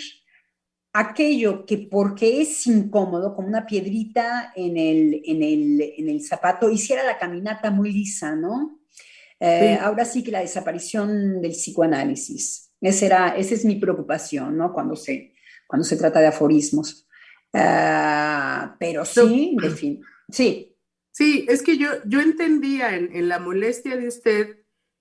[0.98, 7.18] aquello que porque es incómodo, como una piedrita en el, en el, zapato, hiciera la
[7.18, 8.80] caminata muy lisa, ¿no?
[9.42, 12.72] Eh, ahora sí que la desaparición del psicoanálisis.
[12.80, 14.72] Esa, era, esa es mi preocupación, ¿no?
[14.72, 15.34] Cuando se,
[15.68, 17.06] cuando se trata de aforismos.
[17.54, 20.72] Ah, pero sí, de fin, sí.
[21.12, 24.58] Sí, es que yo, yo entendía en, en, la molestia de usted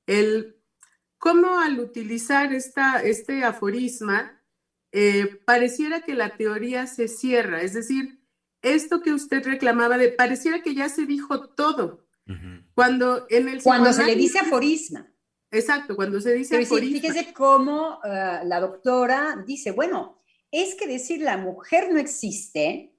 [0.06, 0.56] el
[1.18, 4.33] cómo al utilizar esta, este aforisma,
[4.96, 8.20] eh, pareciera que la teoría se cierra, es decir,
[8.62, 12.06] esto que usted reclamaba de pareciera que ya se dijo todo.
[12.74, 15.12] Cuando en el cuando se le dice aforisma.
[15.50, 17.00] Exacto, cuando se dice aforisma.
[17.00, 22.96] Fíjese cómo eh, la doctora dice, bueno, es que decir la mujer no existe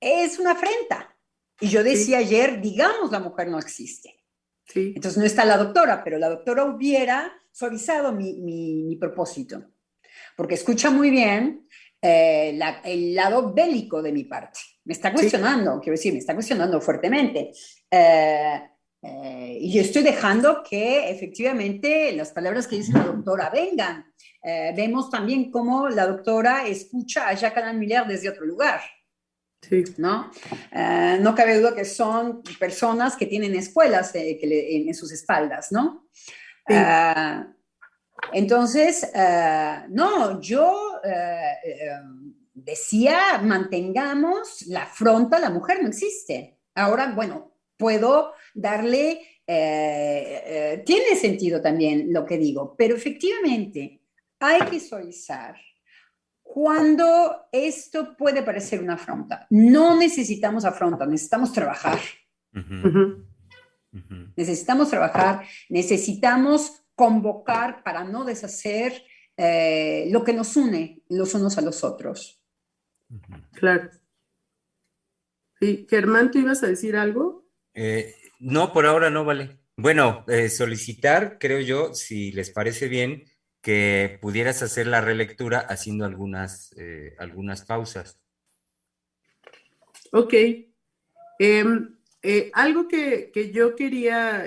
[0.00, 1.16] es una afrenta.
[1.60, 4.22] Y yo decía ayer, digamos la mujer no existe.
[4.66, 4.92] Sí.
[4.94, 9.64] Entonces no está la doctora, pero la doctora hubiera suavizado mi, mi, mi propósito
[10.38, 11.66] porque escucha muy bien
[12.00, 14.60] eh, el lado bélico de mi parte.
[14.84, 17.50] Me está cuestionando, quiero decir, me está cuestionando fuertemente.
[17.90, 18.62] Eh,
[19.02, 24.06] eh, y yo estoy dejando que efectivamente las palabras que dice la doctora vengan.
[24.76, 28.80] vemos también cómo la doctora escucha a Jacques Alain Miller desde otro lugar.
[29.60, 29.82] Sí.
[29.96, 30.30] ¿no?
[31.20, 36.08] no cabe duda que son personas que tienen escuelas en, sus espaldas, ¿no?
[36.68, 36.74] Sí.
[38.32, 41.90] Entonces, eh, no, yo eh, eh,
[42.54, 46.58] decía, mantengamos la afronta, la mujer no existe.
[46.74, 54.02] Ahora, bueno, puedo darle, tiene sentido también lo que digo, pero efectivamente
[54.38, 55.56] hay que suavizar
[56.42, 59.46] cuando esto puede parecer una afronta.
[59.50, 61.98] No necesitamos afronta, necesitamos trabajar.
[64.36, 69.04] Necesitamos trabajar, necesitamos convocar para no deshacer
[69.36, 72.42] eh, lo que nos une los unos a los otros.
[73.52, 73.88] Claro.
[75.60, 77.46] Sí, Germán, ¿tú ibas a decir algo?
[77.72, 79.60] Eh, no, por ahora no vale.
[79.76, 83.26] Bueno, eh, solicitar, creo yo, si les parece bien,
[83.62, 86.74] que pudieras hacer la relectura haciendo algunas,
[87.18, 88.20] algunas pausas.
[90.10, 90.34] Ok.
[91.38, 91.96] Em,
[92.54, 94.44] algo que, que, yo quería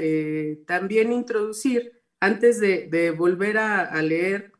[0.66, 4.53] también introducir antes de, volver a, leer,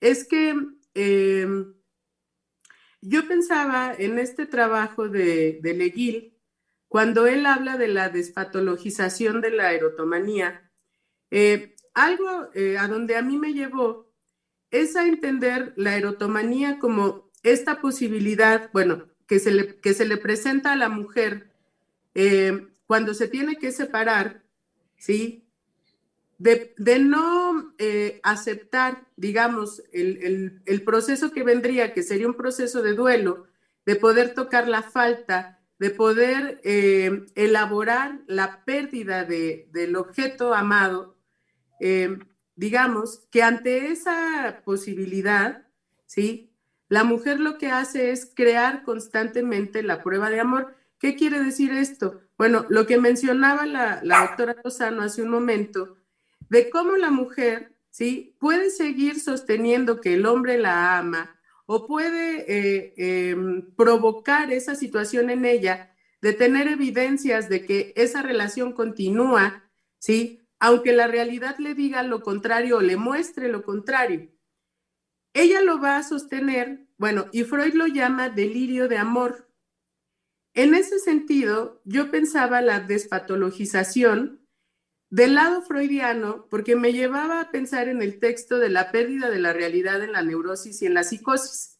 [0.00, 0.54] es que
[0.94, 1.74] em,
[3.00, 6.38] yo pensaba en este trabajo de, de Leguil,
[6.86, 10.70] cuando él habla de la despatologización de la erotomanía,
[11.30, 14.10] eh, algo eh, a donde a mí me llevó
[14.70, 20.18] es a entender la erotomanía como esta posibilidad, bueno, que se le, que se le
[20.18, 21.50] presenta a la mujer
[22.14, 24.42] eh, cuando se tiene que separar,
[24.96, 25.47] ¿sí?
[26.38, 33.46] De, no eh, aceptar, digamos, el, proceso que vendría, que sería un proceso de duelo,
[33.84, 41.16] de poder tocar la falta, de poder eh, elaborar la pérdida del objeto amado,
[41.80, 42.18] eh,
[42.54, 45.66] digamos, que ante esa posibilidad,
[46.06, 46.52] ¿sí?
[46.88, 50.74] La mujer lo que hace es crear constantemente la prueba de amor.
[50.98, 52.22] ¿Qué quiere decir esto?
[52.38, 55.97] Bueno, lo que mencionaba la, la doctora Lozano hace un momento,
[56.50, 58.36] de cómo la mujer, ¿sí?
[58.38, 65.28] Puede seguir sosteniendo que el hombre la ama o puede eh, em, provocar esa situación
[65.28, 69.64] en ella de tener evidencias de que esa relación continúa,
[69.98, 70.40] ¿sí?
[70.58, 74.30] Aunque la realidad le diga lo contrario o le muestre lo contrario.
[75.34, 79.48] Ella lo va a sostener, bueno, y Freud lo llama delirio de amor.
[80.54, 84.40] En ese sentido, yo pensaba la despatologización
[85.10, 89.38] del lado freudiano, porque me llevaba a pensar en el texto de la pérdida de
[89.38, 91.78] la realidad en la neurosis y en la psicosis,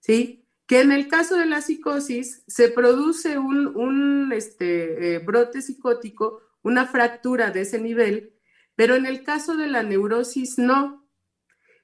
[0.00, 0.46] ¿sí?
[0.66, 6.86] Que en el caso de la psicosis se produce un, este, eh, brote psicótico, una
[6.86, 8.34] fractura de ese nivel,
[8.76, 11.06] pero en el caso de la neurosis no.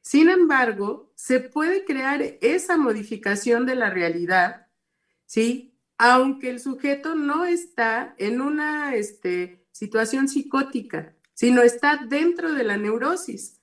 [0.00, 4.68] Sin embargo, se puede crear esa modificación de la realidad,
[5.26, 5.74] ¿sí?
[5.98, 12.79] Aunque el sujeto no está en una, este, situación psicótica, sino está dentro de la
[12.79, 13.61] neurosis.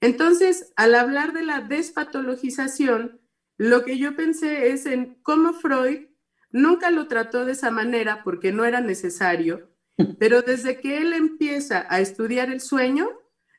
[0.00, 3.20] Entonces, al hablar de la despatologización,
[3.56, 6.06] lo que yo pensé es en cómo Freud
[6.52, 9.68] nunca lo trató de esa manera porque no era necesario,
[10.20, 13.08] pero desde que él empieza a estudiar el sueño,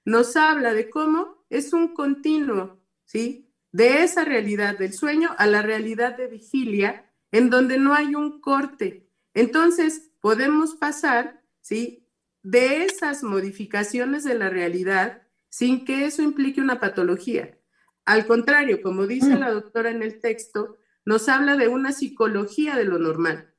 [0.06, 3.54] nos habla de cómo es un continuo, ¿sí?
[3.74, 8.40] De esa realidad del sueño a la realidad de vigilia, en donde no hay un
[8.40, 9.10] corte.
[9.34, 11.41] Entonces, podemos pasar
[11.72, 12.06] ¿sí?
[12.44, 17.58] De esas modificaciones de la realidad sin que eso implique una patología.
[18.04, 19.40] Al contrario, como dice mm.
[19.40, 23.54] la doctora en el texto, nos habla de una psicología de lo normal.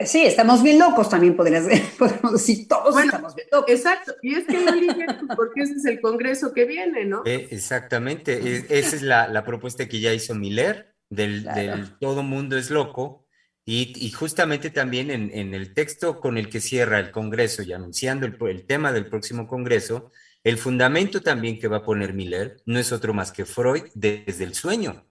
[0.00, 1.66] Sí, estamos bien locos también, podrías,
[1.98, 3.70] podemos decir, todos estamos bien locos.
[3.70, 4.72] Exacto, y es que no
[5.36, 7.22] porque ese es el congreso que viene, ¿no?
[7.26, 12.70] Eh, exactamente, esa es la, propuesta que ya hizo Miller, del, del todo mundo es
[12.70, 13.27] loco,
[13.70, 18.64] y, justamente también en, el texto con el que cierra el Congreso y anunciando el,
[18.64, 20.10] tema del próximo Congreso,
[20.42, 24.44] el fundamento también que va a poner Miller no es otro más que Freud desde
[24.44, 25.04] el sueño,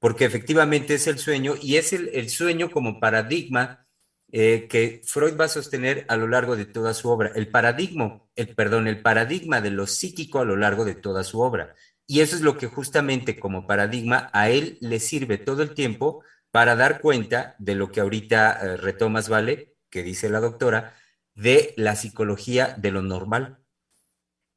[0.00, 3.86] porque efectivamente es el sueño y es el, sueño como paradigma
[4.32, 7.30] eh, que Freud va a sostener a lo largo de toda su obra.
[7.36, 11.42] El paradigma, el perdón, el paradigma de lo psíquico a lo largo de toda su
[11.42, 11.76] obra.
[12.08, 16.24] Y eso es lo que justamente como paradigma a él le sirve todo el tiempo
[16.50, 19.76] para dar cuenta de lo que ahorita eh, retomas, ¿vale?
[19.88, 20.94] Que dice la doctora,
[21.34, 23.58] de la psicología de lo normal.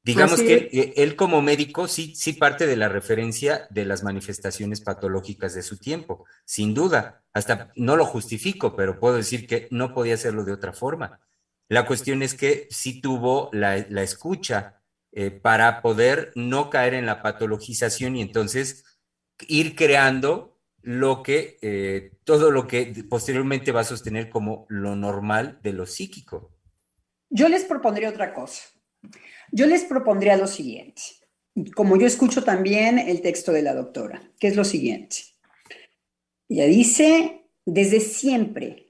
[0.03, 4.81] Digamos que eh, él como médico sí, sí parte de la referencia de las manifestaciones
[4.81, 7.23] patológicas de su tiempo, sin duda.
[7.31, 11.21] Hasta no lo justifico, pero puedo decir que no podía hacerlo de otra forma.
[11.69, 14.81] La cuestión es que sí tuvo la, escucha
[15.13, 18.83] eh, para poder no caer en la patologización y entonces
[19.47, 20.52] ir creando
[20.83, 25.85] lo que, eh, todo lo que posteriormente va a sostener como lo normal de lo
[25.85, 26.51] psíquico.
[27.29, 28.61] Yo les propondría otra cosa.
[29.51, 31.01] Yo les propondría lo siguiente,
[31.75, 35.17] como yo escucho también el texto de la doctora, que es lo siguiente.
[36.49, 38.89] Ella dice, desde siempre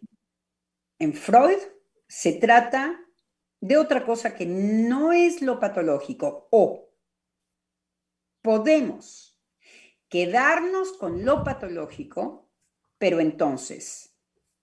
[1.00, 1.58] en Freud
[2.08, 3.00] se trata
[3.60, 6.90] de otra cosa que no es lo patológico o
[8.42, 9.33] podemos
[10.14, 12.48] quedarnos con lo patológico,
[13.00, 14.14] pero entonces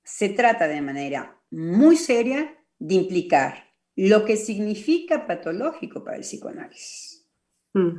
[0.05, 7.27] se trata de manera muy seria de implicar lo que significa patológico para el psicoanálisis.
[7.73, 7.99] Mm.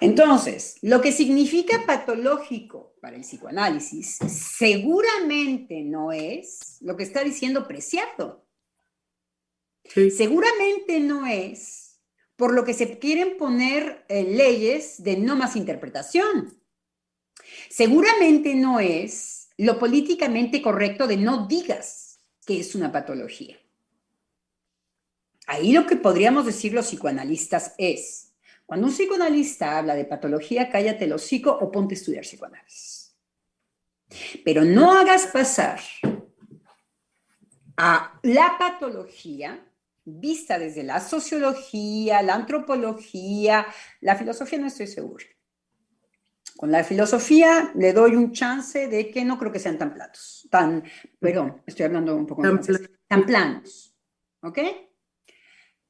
[0.00, 7.68] Entonces, lo que significa patológico para el psicoanálisis seguramente no es lo que está diciendo
[7.68, 8.44] Preciado.
[9.84, 11.83] Seguramente no es
[12.36, 16.58] por lo que se quieren poner eh, leyes de no más interpretación.
[17.68, 23.56] Seguramente no es lo políticamente correcto de no digas que es una patología.
[25.46, 28.32] Ahí lo que podríamos decir los psicoanalistas es,
[28.66, 33.14] cuando un psicoanalista habla de patología, cállate el hocico o ponte a estudiar psicoanálisis.
[34.44, 35.80] Pero no hagas pasar
[37.76, 39.62] a la patología
[40.04, 43.66] vista desde la sociología, la antropología,
[44.00, 45.24] la filosofía no estoy segura.
[46.56, 50.46] Con la filosofía le doy un chance de que no creo que sean tan platos,
[50.50, 50.84] tan,
[51.18, 52.60] perdón, estoy hablando un poco tan,
[53.08, 53.96] tan planos,
[54.40, 54.58] ¿ok?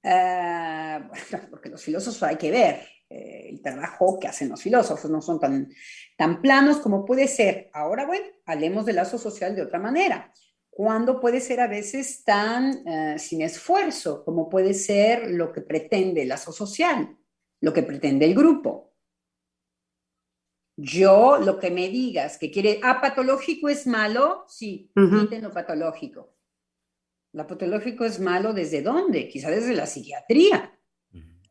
[0.05, 1.11] Ah,
[1.51, 5.39] porque los filósofos hay que ver eh, el trabajo que hacen los filósofos, no son
[5.39, 5.71] tan,
[6.17, 7.71] tan planos como puede ser.
[7.73, 10.33] Ahora, bueno, hablemos del lazo social de otra manera.
[10.77, 16.23] Cuando puede ser a veces tan eh, sin esfuerzo, como puede ser lo que pretende
[16.23, 17.17] el lazo social,
[17.61, 18.93] lo que pretende el grupo.
[20.77, 26.35] Yo, lo que me digas que quiere, ah, patológico es malo, sí, uh lo patológico.
[27.35, 29.29] Lo patológico es malo desde dónde?
[29.29, 30.77] Quizá desde la psiquiatría.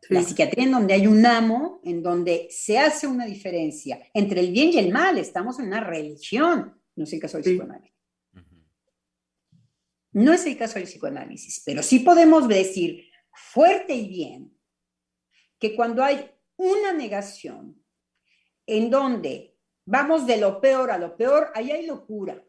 [0.10, 4.52] La psiquiatría en donde hay un amo, en donde se hace una diferencia entre el
[4.52, 5.18] bien y el mal.
[5.18, 7.93] Estamos en una religión, no es el caso del psicoanálisis.
[10.14, 14.58] No es el caso del psicoanálisis, pero sí podemos decir fuerte y bien
[15.60, 17.84] que cuando hay una negación
[18.66, 22.44] en donde vamos de lo peor a lo peor, ahí hay locura.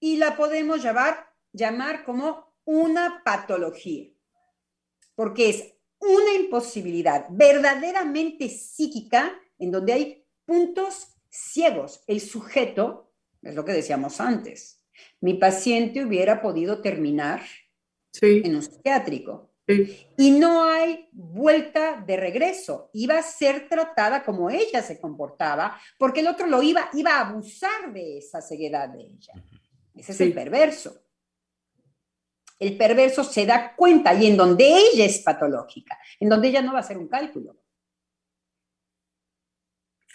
[0.00, 4.10] Y la podemos llamar, llamar como una patología,
[5.14, 12.02] porque es una imposibilidad verdaderamente psíquica en donde hay puntos ciegos.
[12.06, 13.12] El sujeto,
[13.42, 14.83] es lo que decíamos antes,
[15.20, 17.42] mi paciente hubiera podido terminar
[18.20, 19.50] en un psiquiátrico.
[19.66, 22.90] Y no hay vuelta de regreso.
[22.92, 27.28] Iba a ser tratada como ella se comportaba, porque el otro lo iba, iba a
[27.28, 29.32] abusar de esa ceguedad de ella.
[29.94, 31.00] Ese es el perverso.
[32.58, 36.72] El perverso se da cuenta y en donde ella es patológica, en donde ella no
[36.72, 37.56] va a hacer un cálculo.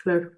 [0.03, 0.32] Claro.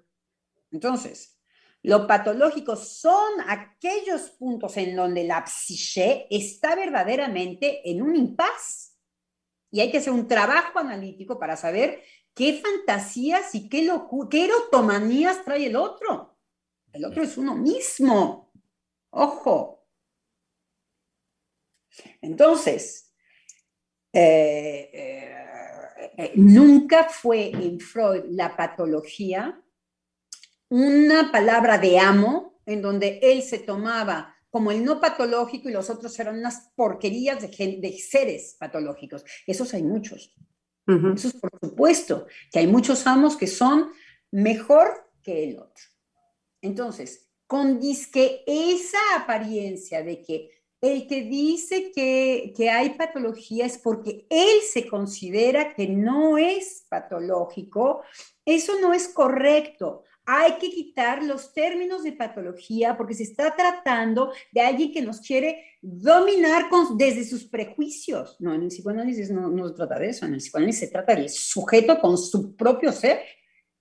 [0.70, 1.38] Entonces,
[1.82, 8.96] lo patológico son aquellos puntos en donde la psique está verdaderamente en un impas.
[9.70, 12.02] Y hay que hacer un trabajo analítico para saber
[12.34, 13.90] qué fantasías y qué,
[14.30, 16.38] qué erotomanías trae el otro.
[16.92, 18.52] El otro es uno mismo.
[19.10, 19.86] Ojo.
[22.20, 23.12] Entonces,
[24.12, 29.61] eh, eh, eh, nunca fue en Freud la patología
[30.72, 35.90] una palabra de amo en donde él se tomaba como el no patológico y los
[35.90, 39.22] otros eran unas porquerías de, seres patológicos.
[39.46, 40.34] Esos hay muchos.
[41.14, 43.92] Esos por supuesto, que hay muchos amos que son
[44.30, 45.84] mejor que el otro.
[46.62, 50.50] Entonces, con disque esa apariencia de que
[50.80, 56.86] el que dice que, que, hay patología es porque él se considera que no es
[56.88, 58.02] patológico,
[58.46, 64.32] eso no es correcto hay que quitar los términos de patología porque se está tratando
[64.52, 66.66] de alguien que nos quiere dominar
[66.96, 68.36] desde sus prejuicios.
[68.40, 71.14] No, en el psicoanálisis no, no, se trata de eso, en el psicoanálisis se trata
[71.14, 73.20] del sujeto con su propio ser.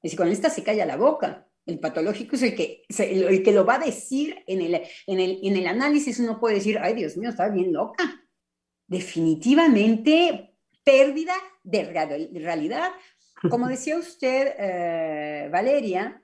[0.02, 1.48] El psicoanalista se calla la boca.
[1.64, 5.40] El patológico es el que, el que lo va a decir en el, en, el,
[5.44, 6.20] en el análisis.
[6.20, 8.04] Uno puede decir, ay Dios mío, está bien loca.
[8.88, 11.84] Definitivamente pérdida de
[12.34, 12.90] realidad.
[13.50, 16.22] Como decía usted, eh, Valeria,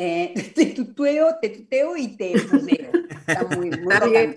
[0.00, 2.34] eh, te tuteo, te tuteo y te.
[2.34, 4.36] Está muy, muy bien.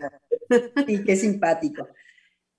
[0.88, 1.88] Y qué simpático.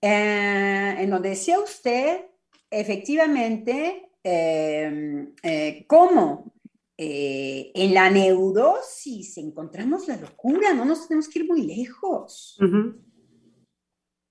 [0.00, 2.26] Eh, en donde decía usted,
[2.70, 6.55] efectivamente, em, eh, cómo
[6.96, 12.57] eh, en la neurosis encontramos la locura, no nos tenemos que ir muy lejos.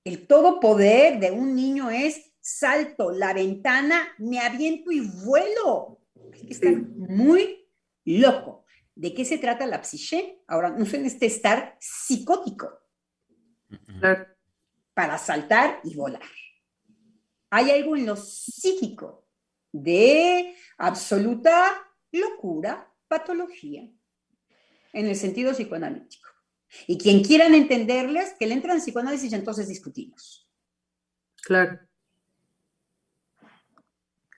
[0.06, 6.00] El todo poder de un niño es salto la ventana, me aviento y vuelo.
[6.34, 7.68] Hay que estar muy
[8.06, 8.61] loco.
[9.02, 10.44] ¿De qué se trata la psique?
[10.46, 12.70] Ahora, no es este estar psicótico
[14.94, 16.22] para saltar y volar.
[17.50, 19.28] Hay algo en lo psíquico
[19.72, 23.90] de absoluta locura, patología,
[24.94, 26.30] en el sentido psicoanalítico.
[26.86, 30.48] Y quien quieran entenderles, que le entran en psicoanálisis y entonces discutimos.
[31.42, 31.80] Claro.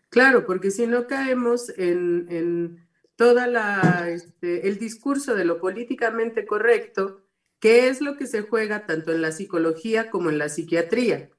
[0.07, 7.21] Claro, porque si no caemos en toda la, este, el discurso de lo políticamente correcto,
[7.59, 11.29] que es lo que se juega tanto en la psicología como en la psiquiatría.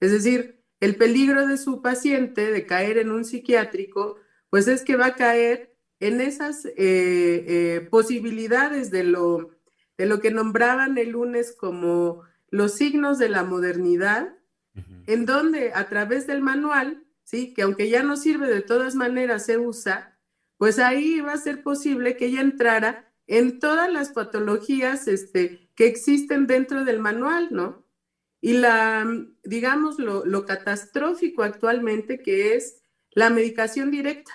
[0.00, 4.16] Es decir, el peligro de su paciente de caer en un psiquiátrico,
[4.50, 9.50] pues es que va a caer en esas eh, eh, posibilidades de lo,
[9.96, 14.34] de lo que nombraban el lunes como los signos de la modernidad,
[15.06, 19.46] en donde a través del manual, sí, que aunque ya no sirve de todas maneras,
[19.46, 20.11] se usa,
[20.62, 25.88] pues ahí va a ser posible que ella entrara en todas las patologías este, que
[25.88, 27.84] existen dentro del manual, ¿no?
[28.40, 29.04] Y la,
[29.42, 34.30] digamos, lo, lo catastrófico actualmente que es la medicación directa,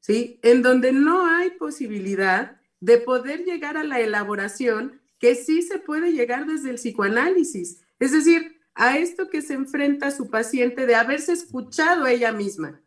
[0.00, 0.40] ¿sí?
[0.42, 6.10] En donde no hay posibilidad de poder llegar a la elaboración que sí se puede
[6.10, 7.84] llegar desde el psicoanálisis.
[8.00, 12.82] Es decir, a esto que se enfrenta su paciente de haberse escuchado a ella misma,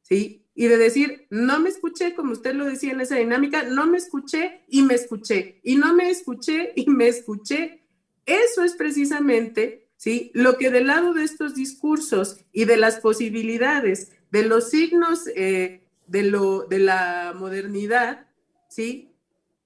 [0.00, 0.40] ¿sí?
[0.60, 3.96] Y de decir, no me escuché, como usted lo decía en esa dinámica, no me
[3.96, 7.82] escuché y me escuché, y no me escuché y me escuché.
[8.26, 10.30] Eso es precisamente, ¿sí?
[10.34, 15.88] Lo que del lado de estos discursos y de las posibilidades, de los signos eh,
[16.06, 18.26] de, lo, de la modernidad,
[18.68, 19.14] ¿sí?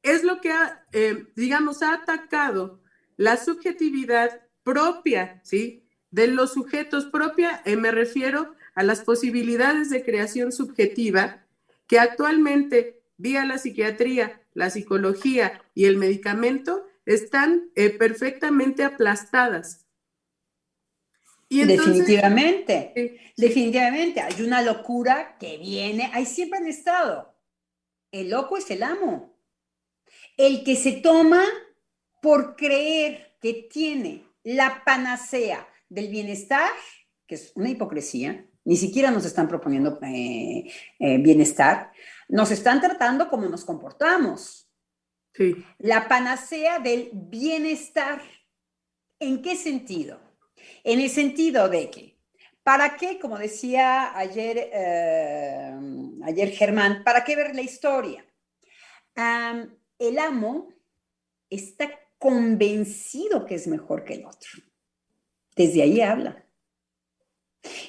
[0.04, 2.78] Es lo que ha, eh, digamos, ha atacado
[3.16, 5.82] la subjetividad propia, ¿sí?
[6.12, 11.44] De los sujetos propia, eh, me refiero a las posibilidades de creación subjetiva
[11.86, 19.86] que actualmente, vía la psiquiatría, la psicología y el medicamento, están eh, perfectamente aplastadas.
[21.48, 27.34] definitivamente, definitivamente, hay una locura que viene, ahí siempre han estado.
[28.10, 29.36] El loco es el amo.
[30.36, 31.44] El que se toma
[32.22, 36.70] por creer que tiene la panacea del bienestar,
[37.26, 41.92] que es una hipocresía, ni siquiera nos están proponiendo eh, eh, bienestar,
[42.28, 44.70] nos están tratando como nos comportamos.
[45.34, 45.64] Sí.
[45.78, 48.22] La panacea del bienestar.
[49.18, 50.20] ¿En qué sentido?
[50.82, 52.18] En el sentido de que,
[52.62, 55.74] ¿para qué, como decía ayer, eh,
[56.24, 58.24] ayer Germán, ¿para qué ver la historia?
[59.16, 60.74] el amo
[61.48, 61.88] está
[62.18, 64.50] convencido que es mejor que el otro.
[65.54, 66.43] Desde ahí habla.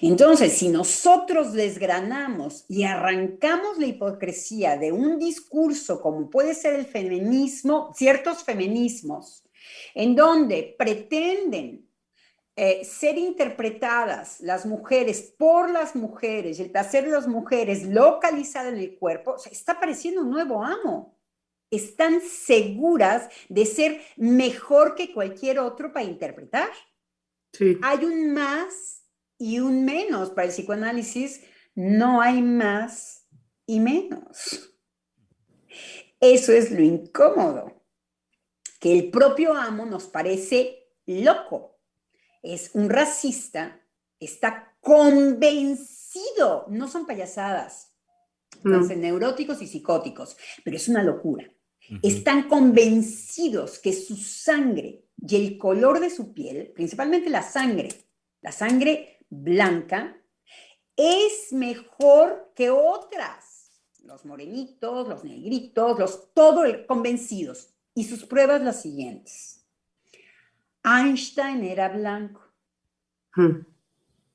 [0.02, 6.86] Entonces, si nosotros desgranamos y arrancamos la hipocresía de un discurso como puede ser el
[6.86, 9.44] feminismo, ciertos feminismos,
[9.94, 11.90] en donde pretenden
[12.56, 18.70] eh, ser interpretadas las mujeres por las mujeres y el placer de las mujeres localizado
[18.70, 21.16] en el cuerpo, está apareciendo un nuevo amo
[21.76, 26.70] están seguras de ser mejor que cualquier otro para interpretar.
[27.82, 29.05] Hay un más
[29.38, 30.30] y un menos.
[30.32, 31.42] Para el psicoanálisis
[31.76, 33.28] no hay más
[33.66, 34.76] y menos.
[36.20, 37.84] Eso es lo incómodo,
[38.80, 41.78] que el propio amo nos parece loco.
[42.42, 43.82] Es un racista,
[44.20, 47.94] está convencido, no son payasadas,
[48.64, 51.52] son neuróticos y psicóticos, pero es una locura.
[52.02, 57.90] Están convencidos que su sangre y el color de su piel, principalmente la sangre,
[58.42, 60.18] la sangre blanca,
[60.96, 63.72] es mejor que otras.
[64.04, 67.74] Los morenitos, los negritos, los todos convencidos.
[67.94, 69.66] Y sus pruebas las siguientes.
[70.84, 72.42] Einstein era blanco.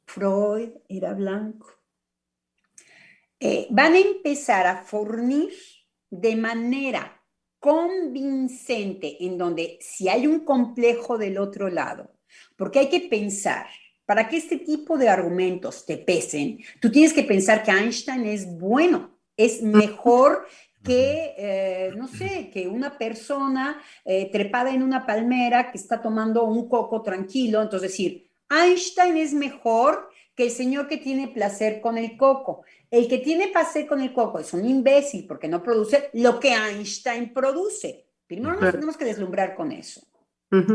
[0.06, 1.68] Freud era blanco.
[3.38, 5.52] Eh, van a empezar a fornir
[6.10, 7.22] de manera
[7.58, 12.10] convincente en donde si hay un complejo del otro lado,
[12.56, 13.66] porque hay que pensar,
[14.10, 18.44] para que este tipo de argumentos te pesen, tú tienes que pensar que Einstein es
[18.58, 20.48] bueno, es mejor
[20.82, 26.42] que, eh, no sé, que una persona eh, trepada en una palmera que está tomando
[26.42, 31.96] un coco tranquilo, entonces decir, Einstein es mejor que el señor que tiene placer con
[31.96, 32.64] el coco.
[32.90, 36.52] El que tiene placer con el coco es un imbécil porque no produce lo que
[36.52, 38.06] Einstein produce.
[38.26, 40.00] Primero nos tenemos que deslumbrar con eso.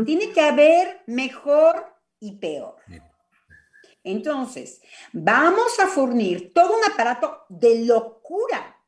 [0.06, 1.84] Tiene que haber mejor
[2.18, 2.76] y peor.
[4.06, 4.80] Entonces,
[5.12, 8.80] vamos a fornir todo un aparato de locura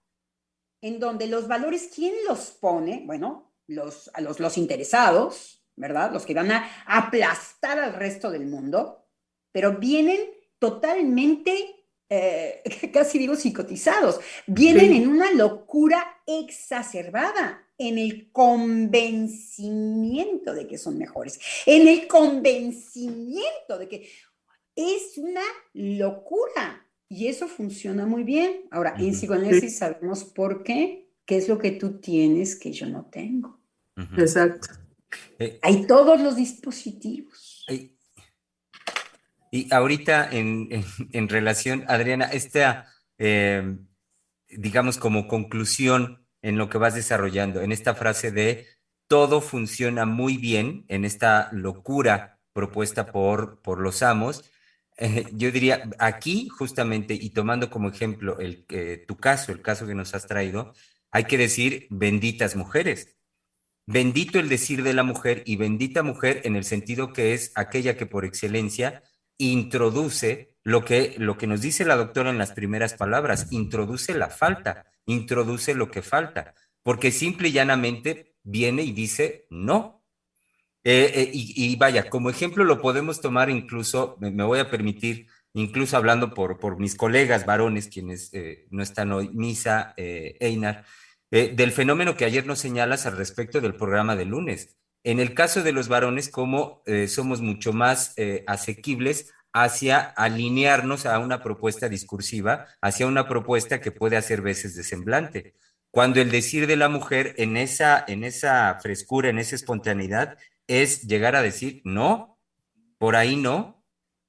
[0.81, 3.03] en donde los valores, ¿quién los pone?
[3.05, 6.13] Bueno, los, los, los interesados, ¿verdad?
[6.13, 9.09] Los que van a aplastar al resto del mundo,
[9.51, 10.21] pero vienen
[10.61, 12.63] totalmente, eh,
[12.93, 14.21] casi digo, psicotizados.
[14.47, 23.79] Vienen en una locura exacerbada, en el convencimiento de que son mejores, en el convencimiento
[23.79, 24.09] de que
[24.79, 25.43] es una
[25.75, 26.87] locura.
[27.09, 28.67] Y eso funciona muy bien.
[28.71, 33.07] Ahora, en psicoanálisis sabemos por qué, qué es lo que tú tienes que yo no
[33.07, 33.59] tengo.
[34.17, 34.69] Exacto.
[35.39, 37.67] Eh, Hay todos los dispositivos.
[39.51, 40.69] Y ahorita en,
[41.13, 43.79] en, relación, Adriana, esta, eh,
[44.51, 48.67] digamos, como conclusión en lo que vas desarrollando, en esta frase de
[49.07, 54.53] todo funciona muy bien, en esta locura propuesta por, por los amos, eh,
[55.33, 59.95] yo diría, aquí justamente, y tomando como ejemplo el, eh, tu caso, el caso que
[59.95, 60.75] nos has traído,
[61.11, 63.17] hay que decir benditas mujeres.
[63.87, 67.97] Bendito el decir de la mujer y bendita mujer en el sentido que es aquella
[67.97, 69.03] que por excelencia
[69.39, 74.29] introduce lo que, lo que nos dice la doctora en las primeras palabras, introduce la
[74.29, 79.98] falta, introduce lo que falta, porque simple y llanamente viene y dice no.
[80.85, 85.97] Eh, eh, y, vaya, como ejemplo lo podemos tomar incluso, me, voy a permitir, incluso
[85.97, 90.85] hablando por, por mis colegas varones, quienes eh, no están hoy, Misa, Einar,
[91.31, 94.77] del fenómeno que ayer nos señalas al respecto del programa de lunes.
[95.05, 98.15] En el caso de los varones, como somos mucho más
[98.47, 104.85] asequibles hacia alinearnos a una propuesta discursiva, hacia una propuesta que puede hacer veces de
[104.85, 105.55] semblante.
[105.91, 110.39] Cuando el decir de la mujer en esa, en esa frescura, en esa espontaneidad,
[110.69, 112.39] es llegar a decir, no,
[112.99, 113.85] por ahí no,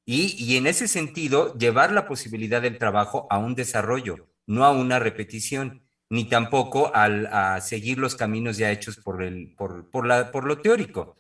[0.06, 4.72] y, y en ese sentido llevar la posibilidad del trabajo a un desarrollo, no a
[4.72, 10.08] una repetición, ni tampoco al, a seguir los caminos ya hechos por, el, por, por,
[10.08, 11.16] la, por lo teórico.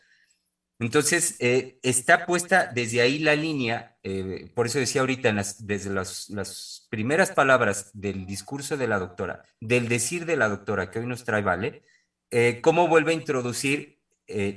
[0.80, 6.88] Entonces, eh, está puesta desde ahí la línea, eh, por eso decía ahorita, desde las,
[6.90, 11.26] primeras palabras del discurso de la doctora, del decir de la doctora que hoy nos
[11.26, 11.84] trae Vale,
[12.32, 13.99] eh, cómo vuelve a introducir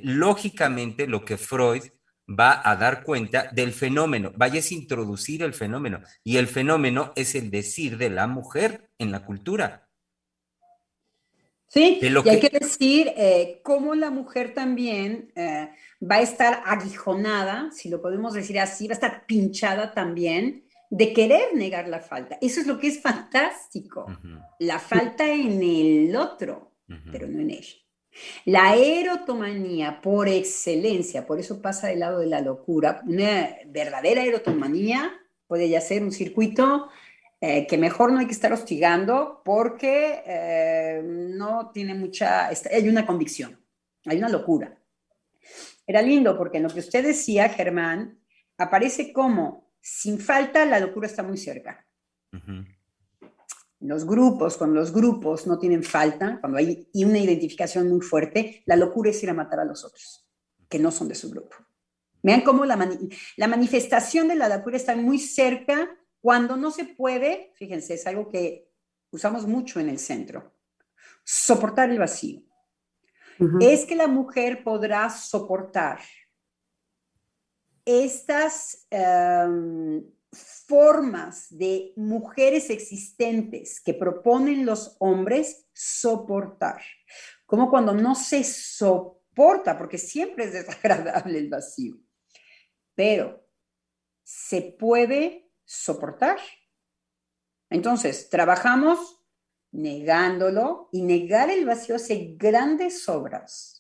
[0.03, 1.83] lógicamente lo que Freud
[2.29, 7.35] va a dar cuenta del fenómeno, vaya a introducir el fenómeno, y el fenómeno es
[7.35, 9.89] el decir de la mujer en la cultura.
[11.67, 13.13] Sí, y hay que decir
[13.63, 18.95] cómo la mujer también va a estar aguijonada, si lo podemos decir así, va a
[18.95, 22.37] estar pinchada también de querer negar la falta.
[22.43, 24.07] Eso es lo que es fantástico.
[24.59, 26.75] La falta en el otro,
[27.11, 27.75] pero no en ella.
[28.45, 35.19] La erotomanía por excelencia, por eso pasa del lado de la locura, una verdadera erotomanía
[35.47, 36.89] puede ya ser un circuito
[37.41, 43.05] eh, que mejor no hay que estar hostigando porque eh, no tiene mucha, hay una
[43.05, 43.61] convicción,
[44.07, 44.79] hay una locura.
[45.87, 48.19] Era lindo porque en lo que usted decía, Germán,
[48.57, 51.85] aparece como, sin falta, la locura está muy cerca.
[53.83, 58.77] Los grupos, cuando los grupos no tienen falta, cuando hay una identificación muy fuerte, la
[58.77, 60.27] locura es ir a matar a los otros,
[60.69, 61.57] que no son de su grupo.
[62.23, 62.77] Vean cómo la,
[63.37, 68.29] la manifestación de la locura está muy cerca cuando no se puede, fíjense, es algo
[68.29, 68.71] que
[69.11, 70.55] usamos mucho en el centro,
[71.25, 72.43] soportar el vacío
[73.61, 76.01] es que la mujer podrá soportar
[77.85, 86.81] estas em, formas de mujeres existentes que proponen los hombres soportar,
[87.45, 91.97] como cuando no se soporta, porque siempre es desagradable el vacío,
[92.95, 93.47] pero
[94.23, 96.39] se puede soportar.
[97.69, 99.23] Entonces, trabajamos
[99.73, 103.72] negándolo y negar el vacío hace grandes obras.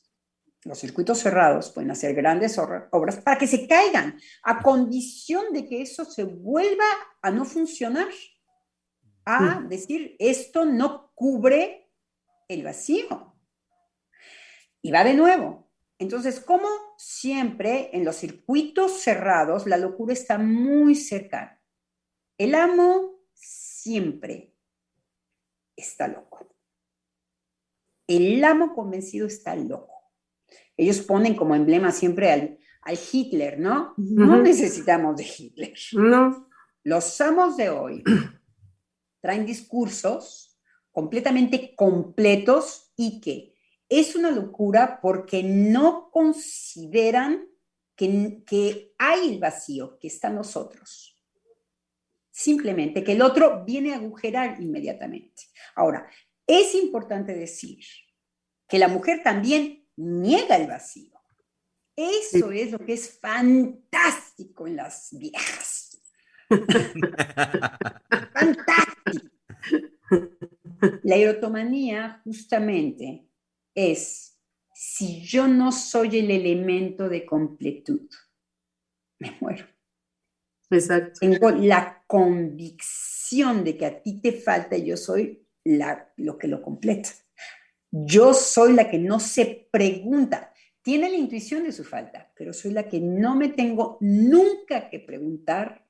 [0.65, 5.83] Los circuitos cerrados pueden hacer grandes obras para que se caigan a condición de que
[5.83, 6.85] eso se vuelva
[7.21, 8.09] a no funcionar.
[9.25, 11.93] A decir, esto no cubre
[12.49, 13.37] el vacío.
[14.81, 15.71] Y va de nuevo.
[15.99, 21.61] Entonces, como siempre en los circuitos cerrados, la locura está muy cercana.
[22.39, 24.57] El amo siempre
[25.77, 26.49] está loco.
[28.09, 29.92] El amo convencido está loco.
[30.77, 32.59] Ellos ponen como emblema siempre al,
[33.13, 33.95] Hitler, ¿no?
[33.97, 35.75] No necesitamos de Hitler.
[35.93, 36.49] No.
[36.83, 38.03] Los amos de hoy
[39.21, 40.59] traen discursos
[40.91, 43.55] completamente completos y que
[43.89, 47.47] es una locura porque no consideran
[47.95, 51.13] que, que hay el vacío que está en nosotros
[52.33, 55.45] simplemente que el otro viene a agujerar inmediatamente.
[55.77, 56.09] Ahora,
[56.47, 57.85] es importante decir
[58.67, 61.13] que la mujer también niega el vacío.
[61.95, 66.01] Eso es lo que es fantástico en las viejas.
[68.33, 69.29] fantástico.
[71.03, 73.29] La erotomanía justamente
[73.75, 74.39] es
[74.75, 78.09] si yo no soy el elemento de completud,
[79.19, 79.67] me muero.
[80.71, 81.21] Exacto.
[81.21, 86.49] Tengo la convicción de que a ti te falta y yo soy la, lo que
[86.49, 87.11] lo completa.
[87.95, 90.51] Yo soy la que no se pregunta.
[90.81, 94.99] Tiene la intuición de su falta, pero soy la que no me tengo nunca que
[94.99, 95.87] preguntar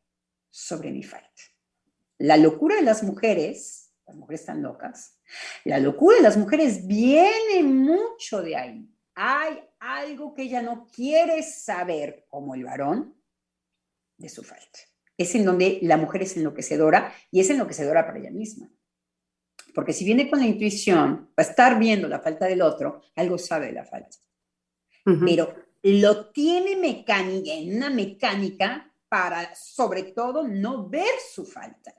[0.51, 1.43] sobre mi falta.
[2.19, 5.17] La locura de las mujeres, las mujeres están locas,
[5.65, 8.89] la locura de las mujeres viene mucho de ahí.
[9.15, 13.15] Hay algo que ella no quiere saber, como el varón,
[14.17, 14.81] de su falta.
[15.17, 18.71] Es en donde la mujer es enloquecedora y es enloquecedora para ella misma.
[19.75, 23.39] Porque si viene con la intuición, va a estar viendo la falta del otro, algo
[23.39, 24.17] sabe de la falta.
[25.05, 31.95] Pero lo tiene mecánica, en una mecánica para, sobre todo, no ver su falta.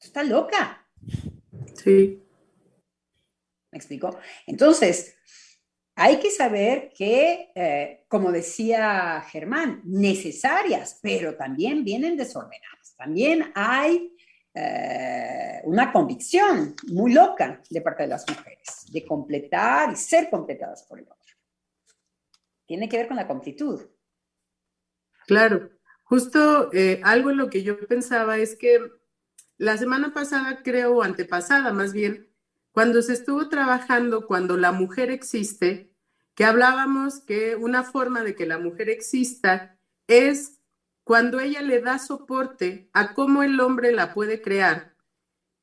[0.00, 0.86] Está loca.
[1.74, 2.22] Sí.
[3.70, 4.18] ¿Me explico?
[4.46, 5.16] Entonces,
[5.96, 12.94] hay que saber que, eh, como decía Germán, necesarias, pero también vienen desordenadas.
[12.96, 14.16] También hay
[14.60, 20.82] eh, una convicción muy loca de parte de las mujeres de completar y ser completadas
[20.82, 21.36] por el otro.
[22.66, 23.82] Tiene que ver con la completud.
[25.26, 25.70] Claro,
[26.02, 28.80] justo eh, algo en lo que yo pensaba es que
[29.58, 32.28] la semana pasada, creo, o antepasada más bien,
[32.72, 35.92] cuando se estuvo trabajando, cuando la mujer existe,
[36.34, 40.57] que hablábamos que una forma de que la mujer exista es
[41.08, 44.94] cuando ella le da soporte a cómo el hombre la puede crear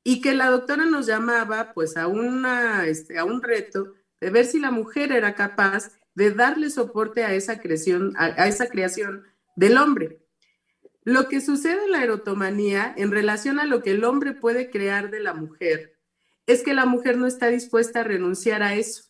[0.04, 4.46] y que la doctora nos llamaba pues a, una, este, a un reto de ver
[4.46, 9.24] si la mujer era capaz de darle soporte a esa creación, a, a esa creación
[9.56, 10.18] del hombre.
[11.04, 15.12] Lo que sucede en la erotomanía en relación a lo que el hombre puede crear
[15.12, 16.00] de la mujer
[16.48, 19.04] es que la mujer no está dispuesta a renunciar a eso.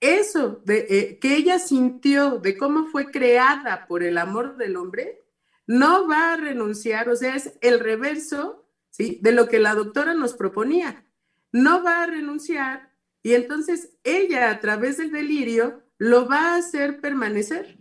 [0.00, 5.24] Eso eh, que ella sintió de cómo fue creada por el amor del hombre,
[5.66, 9.18] no va a renunciar, o sea, es el reverso ¿sí?
[9.22, 11.04] de lo que la doctora nos proponía.
[11.50, 12.92] No va a renunciar
[13.22, 17.78] y entonces ella a través del delirio lo va a hacer permanecer.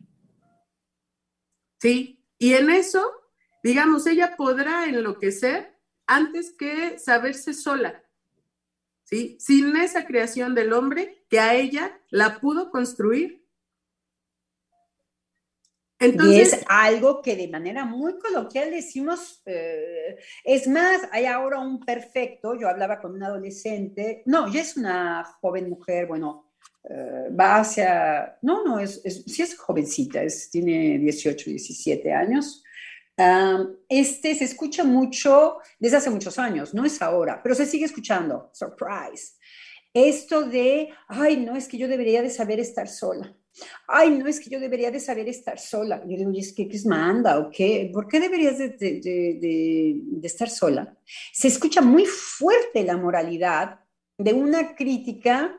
[1.80, 2.24] ¿Sí?
[2.39, 3.11] Y en eso,
[3.61, 8.03] digamos, ella podrá enloquecer antes que saberse sola,
[9.03, 9.38] ¿sí?
[9.39, 13.43] Sin esa creación del hombre que a ella la pudo construir.
[15.99, 21.59] Entonces, y es algo que de manera muy coloquial decimos, eh, es más, hay ahora
[21.59, 26.53] un perfecto, yo hablaba con un adolescente, no, ya es una joven mujer, bueno,
[26.89, 32.63] eh, va hacia, no, no, es, es, sí es jovencita, es, tiene 18, 17 años,
[33.89, 38.51] este se escucha mucho desde hace muchos años, no es ahora, pero se sigue escuchando.
[38.53, 39.36] Surprise.
[39.95, 43.33] Esto de, ay, no, es que yo debería de saber estar sola.
[43.87, 46.03] Ay, no, es que yo debería de saber estar sola.
[46.05, 47.89] Yo digo, es que es manda o qué?
[47.93, 50.97] ¿Por qué deberías de, estar sola?
[51.31, 53.79] Se escucha muy fuerte la moralidad
[54.17, 55.57] de una crítica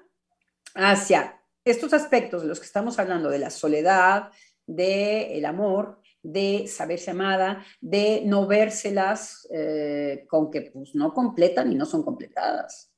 [0.74, 4.32] hacia estos aspectos de los que estamos hablando, de la soledad,
[4.66, 11.74] del amor, de saberse amada, de no vérselas eh, con que pues no completan y
[11.74, 12.93] no son completadas.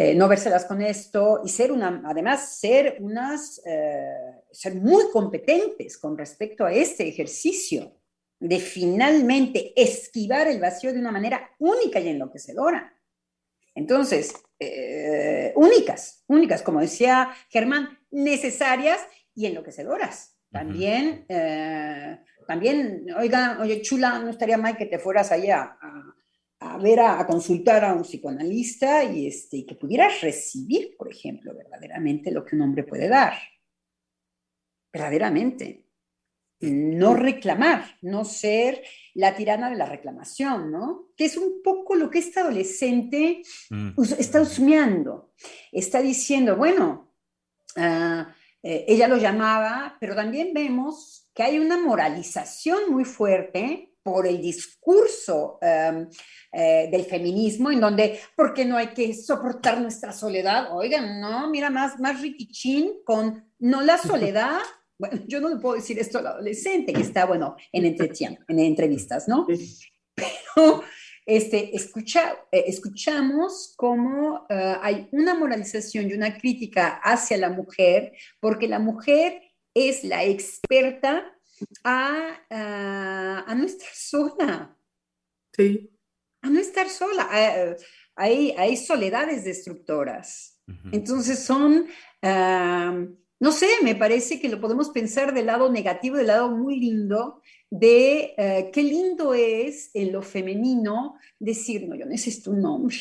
[0.00, 5.98] Eh, no vérselas con esto y ser una, además ser unas, eh, ser muy competentes
[5.98, 7.96] con respecto a este ejercicio
[8.38, 12.94] de finalmente esquivar el vacío de una manera única y enloquecedora.
[13.74, 14.34] Entonces,
[15.56, 19.00] únicas, únicas, como decía Germán, necesarias
[19.34, 20.38] y enloquecedoras.
[20.52, 26.14] También, eh, también, oiga, oye, chula, no estaría mal que te fueras allá a,
[26.60, 31.54] a ver, a, a, consultar a un psicoanalista y, este, que pudieras recibir, por ejemplo,
[31.54, 33.34] verdaderamente lo que un hombre puede dar.
[34.92, 35.84] Verdaderamente.
[36.60, 38.82] No reclamar, no ser
[39.14, 41.10] la tirana de la reclamación, ¿no?
[41.16, 43.92] Que es un poco lo que este adolescente mm.
[44.18, 45.32] está husmeando.
[45.70, 47.14] Está diciendo, bueno,
[47.76, 48.24] uh,
[48.62, 54.40] eh, ella lo llamaba, pero también vemos que hay una moralización muy fuerte por el
[54.40, 56.06] discurso um,
[56.52, 60.74] eh, del feminismo, en donde, ¿por qué no hay que soportar nuestra soledad?
[60.74, 64.58] Oigan, no, mira, más, más riquichín con no la soledad.
[65.00, 69.28] Bueno, yo no le puedo decir esto al adolescente que está, bueno, en, en entrevistas,
[69.28, 69.46] ¿no?
[70.16, 70.82] Pero
[71.24, 78.12] este, escucha, eh, escuchamos cómo uh, hay una moralización y una crítica hacia la mujer,
[78.40, 79.40] porque la mujer
[79.72, 81.37] es la experta
[81.84, 84.76] a, uh, a no estar sola.
[85.52, 85.90] Sí.
[86.42, 87.28] A no estar sola.
[87.32, 87.82] Uh,
[88.16, 90.60] hay, hay soledades destructoras.
[90.66, 90.90] Uh -huh.
[90.92, 91.86] Entonces son
[93.40, 97.40] no sé, me parece que lo podemos pensar del lado negativo, del lado muy lindo,
[97.70, 102.96] de uh, qué lindo es en lo femenino decir, no, yo necesito un hombre,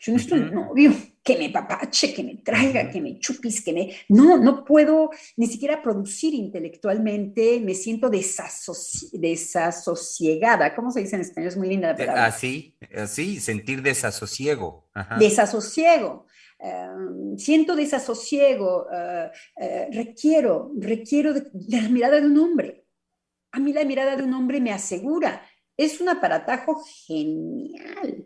[0.00, 0.48] yo necesito uh -huh.
[0.48, 0.92] un novio
[1.28, 3.94] que me papache, que me traiga, que me chupis, que me...
[4.08, 9.10] No, no puedo ni siquiera producir intelectualmente, me siento desasoci...
[9.12, 10.74] desasosiegada.
[10.74, 11.48] ¿Cómo se dice en español?
[11.48, 12.24] Es muy linda la palabra.
[12.24, 14.88] Así, así, sentir desasosiego.
[14.94, 15.18] Ajá.
[15.18, 16.24] Desasosiego.
[16.60, 19.26] Uh, siento desasosiego, uh,
[19.62, 22.86] uh, requiero, requiero de, de, la mirada de un hombre.
[23.52, 25.42] A mí la mirada de un hombre me asegura,
[25.76, 28.24] es un aparatajo genial,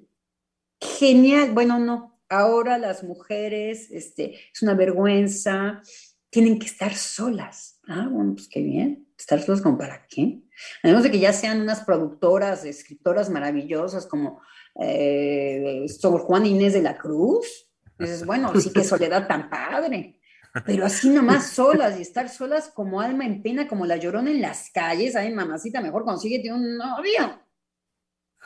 [0.80, 1.52] genial.
[1.52, 5.82] Bueno, no, ahora las mujeres, este, es una vergüenza,
[6.30, 7.80] tienen que estar solas.
[7.86, 10.42] Ah, bueno, pues qué bien, estar solas como para qué.
[10.82, 14.40] Además de que ya sean unas productoras, escritoras maravillosas como
[14.80, 17.72] eh, Juan Inés de la Cruz,
[18.02, 20.20] Dices, bueno, sí que soledad tan padre.
[20.66, 24.42] Pero así nomás solas y estar solas como alma en pena, como la llorona en
[24.42, 27.40] las calles, ay, mamacita, mejor consíguete un novio.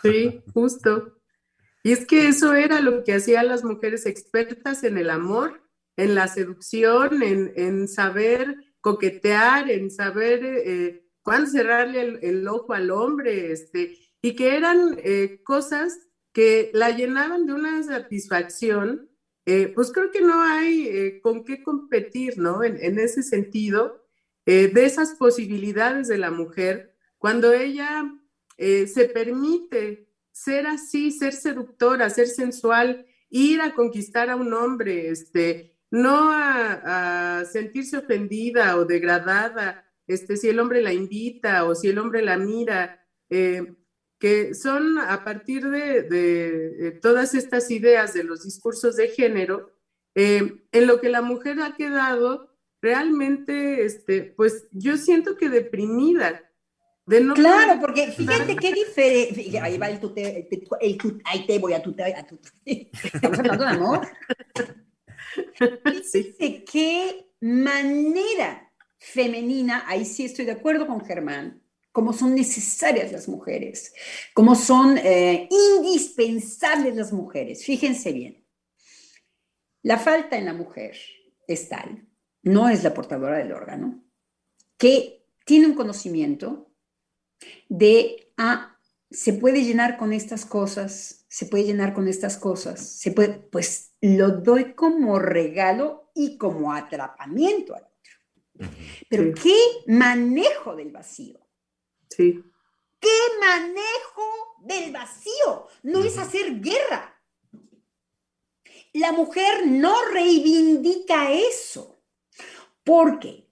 [0.03, 1.16] Sí, justo.
[1.87, 5.63] Y es que eso era lo que hacían las mujeres expertas en el amor,
[5.97, 13.53] en la seducción, en, saber coquetear, en saber eh, cuándo cerrarle el, ojo al hombre,
[13.53, 15.97] este, y que eran eh, cosas
[16.33, 19.09] que la llenaban de una satisfacción
[19.45, 22.65] eh, pues creo que no hay eh, con qué competir, ¿no?
[22.65, 24.05] En, ese sentido,
[24.45, 28.13] de esas posibilidades de la mujer, cuando ella
[28.59, 30.06] se permite
[30.37, 37.43] ser así, ser seductora, ser sensual, ir a conquistar a un hombre, este, no a,
[37.51, 42.37] sentirse ofendida o degradada, este, si el hombre la invita o si el hombre la
[42.37, 49.73] mira, que son a partir de, todas estas ideas de los discursos de género,
[50.15, 56.46] eh, en lo que la mujer ha quedado realmente, este, pues yo siento que deprimida.
[57.07, 59.61] Claro, porque fíjate qué diferente.
[59.61, 60.49] Ahí va el tute,
[60.81, 62.27] el, ahí te voy a tute, a
[62.65, 64.09] Estamos hablando de amor.
[66.05, 66.65] Sí.
[66.71, 73.95] qué manera femenina, ahí sí estoy de acuerdo con Germán, cómo son necesarias las mujeres,
[74.35, 75.49] cómo son eh,
[75.79, 77.65] indispensables las mujeres.
[77.65, 78.45] Fíjense bien,
[79.83, 80.97] la falta en la mujer
[81.47, 82.09] es tal,
[82.43, 84.05] no es la portadora del órgano,
[84.77, 86.66] que tiene un conocimiento
[87.69, 88.79] de, ah,
[89.11, 93.95] se puede llenar con estas cosas, se puede llenar con estas cosas, se puede, pues
[94.01, 98.71] lo doy como regalo y como atrapamiento al otro.
[99.09, 99.57] Pero qué
[99.87, 101.39] manejo del vacío.
[102.09, 102.43] Sí.
[102.99, 105.69] ¿Qué manejo del vacío?
[105.83, 107.23] No es hacer guerra.
[108.95, 112.03] La mujer no reivindica eso.
[112.83, 113.51] Porque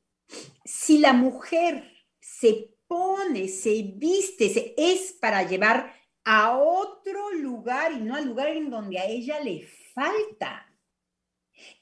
[0.65, 8.01] si la mujer se pone, se viste, se, es para llevar a otro lugar y
[8.01, 10.67] no al lugar en donde a ella le falta.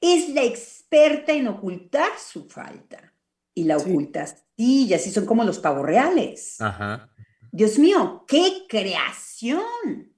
[0.00, 3.14] Es la experta en ocultar su falta
[3.54, 6.60] y la ocultas y así son como los pavos reales.
[6.60, 7.10] Ajá.
[7.50, 10.12] Dios mío, qué creación.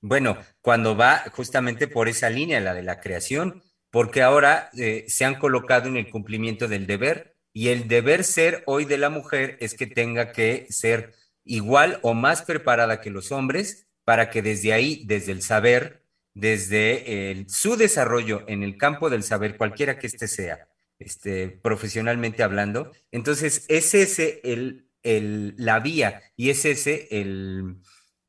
[0.00, 5.24] Bueno, cuando va justamente por esa línea, la de la creación, porque ahora eh, se
[5.24, 9.56] han colocado en el cumplimiento del deber y el deber ser hoy de la mujer
[9.58, 14.72] es que tenga que ser igual o más preparada que los hombres para que desde
[14.72, 16.04] ahí, desde el saber,
[16.34, 20.68] desde su desarrollo en el campo del saber, cualquiera que éste sea,
[21.00, 22.92] este, profesionalmente hablando.
[23.10, 27.78] Entonces, es ese el, el, la vía y es ese el,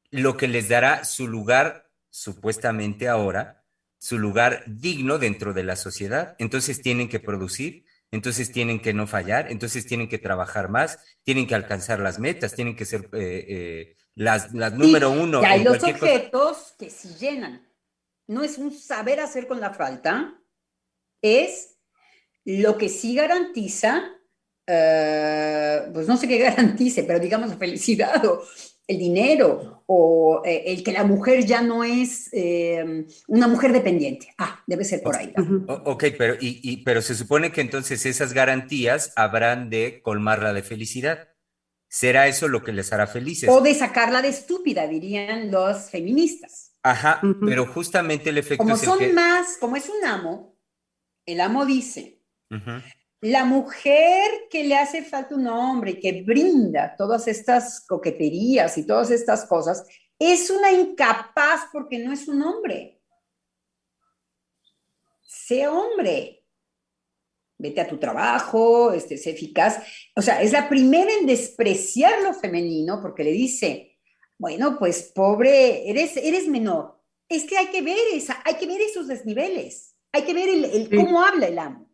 [0.09, 3.63] lo que les dará su lugar, supuestamente ahora,
[3.99, 6.35] su lugar digno dentro de la sociedad.
[6.39, 11.45] Entonces tienen que producir, entonces tienen que no fallar, entonces tienen que trabajar más, tienen
[11.45, 15.41] que alcanzar las metas, tienen que ser eh, eh, las, las, número uno.
[15.41, 17.67] Y hay los objetos que si llenan.
[18.27, 20.39] No es un saber hacer con la falta,
[21.21, 21.77] es
[22.45, 24.03] lo que sí garantiza,
[24.65, 28.43] eh, pues no sé qué garantice, pero digamos la felicidad o
[28.87, 34.31] el dinero o eh, el que la mujer ya no es eh, una mujer dependiente.
[34.37, 35.33] Ah, debe ser por ahí.
[35.67, 41.29] ok, pero, y, pero se supone que entonces esas garantías habrán de colmarla de felicidad.
[41.87, 43.49] ¿Será eso lo que les hará felices?
[43.49, 46.75] O de sacarla de estúpida, dirían los feministas.
[46.83, 50.55] Ajá, pero justamente el efecto como son más, como es un amo,
[51.25, 52.21] el amo dice,
[53.21, 58.85] la mujer que le hace falta un hombre y que brinda todas estas coqueterías y
[58.85, 59.85] todas estas cosas,
[60.17, 63.01] es una incapaz porque no es un hombre.
[65.23, 66.45] Sé hombre.
[67.57, 69.83] Vete a tu trabajo, este, sé eficaz.
[70.15, 73.97] O sea, es la primera en despreciar lo femenino porque le dice,
[74.37, 77.01] bueno, pues pobre, eres, eres menor.
[77.27, 80.89] Es que hay que ver esa, hay que ver esos desniveles, hay que ver el,
[80.95, 81.88] cómo habla el amo.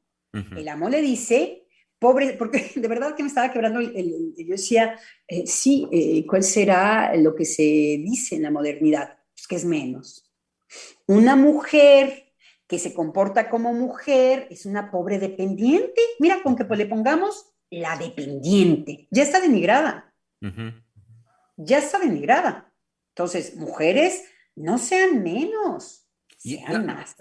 [0.56, 1.68] El amo le dice,
[2.00, 6.44] pobre, porque de verdad que me estaba quebrando, el, yo decía, eh, sí, eh, ¿cuál
[6.44, 9.18] será lo que se dice en la modernidad?
[9.34, 10.32] Pues que es menos.
[11.08, 12.34] Una mujer
[12.68, 16.02] que se comporta como mujer es una pobre dependiente.
[16.20, 20.14] Mira, con que pues, le pongamos la dependiente, ya está denigrada.
[21.58, 22.72] Ya está denigrada.
[23.10, 24.24] Entonces, mujeres,
[24.56, 26.08] no sean menos,
[26.38, 27.16] sean más.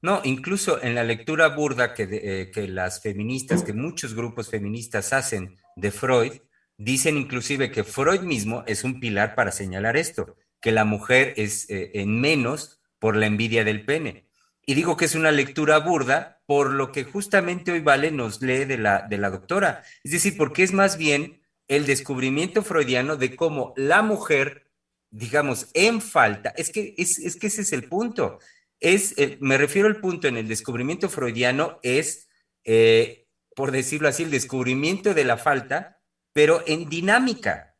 [0.00, 5.12] No, incluso en la lectura burda que, eh, que las feministas, que muchos grupos feministas
[5.12, 6.32] hacen de Freud,
[6.76, 11.68] dicen inclusive que Freud mismo es un pilar para señalar esto, que la mujer es
[11.68, 14.26] eh, en menos por la envidia del pene.
[14.64, 18.64] Y digo que es una lectura burda por lo que justamente hoy Vale nos lee
[18.64, 19.82] de la, de la doctora.
[20.04, 24.70] Es decir, porque es más bien el descubrimiento freudiano de cómo la mujer,
[25.10, 28.38] digamos, en falta, es que, es, es que ese es el punto.
[28.80, 32.28] Es, eh, me refiero al punto en el descubrimiento freudiano, es,
[32.64, 33.26] eh,
[33.56, 36.00] por decirlo así, el descubrimiento de la falta,
[36.32, 37.76] pero en dinámica.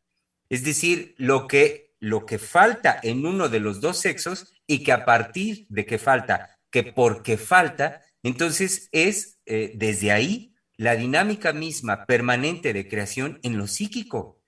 [0.49, 4.93] Es decir, lo que, lo que falta en uno de los dos sexos y que
[4.93, 11.53] a partir de que falta, que porque falta, entonces es eh, desde ahí la dinámica
[11.53, 14.41] misma permanente de creación en lo psíquico.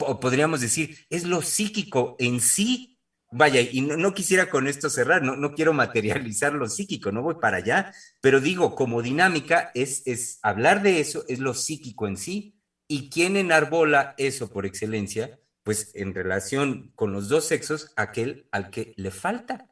[0.00, 2.89] o podríamos decir, es lo psíquico en sí.
[3.32, 7.36] Vaya, y no, quisiera con esto cerrar, no, no quiero materializar lo psíquico, no voy
[7.40, 12.16] para allá, pero digo, como dinámica es, es hablar de eso, es lo psíquico en
[12.16, 12.60] sí,
[12.92, 15.38] ¿Y quién enarbola eso por excelencia?
[15.62, 19.68] Pues en relación con los dos sexos, aquel al que le falta.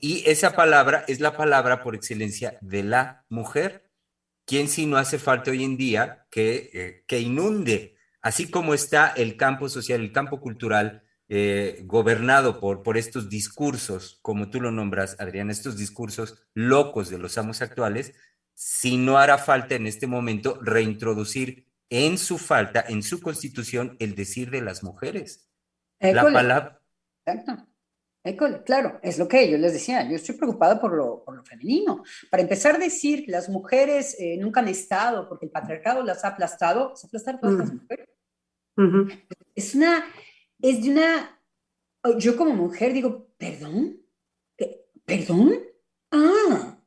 [0.00, 3.90] Y esa palabra es la palabra por excelencia de la mujer.
[4.46, 9.08] ¿Quién si no hace falta hoy en día que, eh, que inunde, así como está
[9.08, 11.02] el campo social, el campo cultural,
[11.32, 17.18] eh, gobernado por, por estos discursos, como tú lo nombras, Adrián, estos discursos locos de
[17.18, 18.14] los amos actuales,
[18.54, 24.16] si no hará falta en este momento reintroducir en su falta, en su constitución, el
[24.16, 25.48] decir de las mujeres.
[26.00, 26.82] la palabra.
[27.24, 27.64] Exacto.
[28.66, 32.02] claro, es lo que yo les decía, yo estoy preocupada por lo, por lo femenino.
[32.28, 36.24] Para empezar a decir que las mujeres eh, nunca han estado, porque el patriarcado las
[36.24, 38.08] ha aplastado, se aplastaron todas las mujeres.
[39.54, 40.04] Es una,
[40.62, 41.40] es de una,
[42.18, 44.00] yo como mujer digo, perdón,
[45.04, 45.60] perdón,
[46.10, 46.80] ah,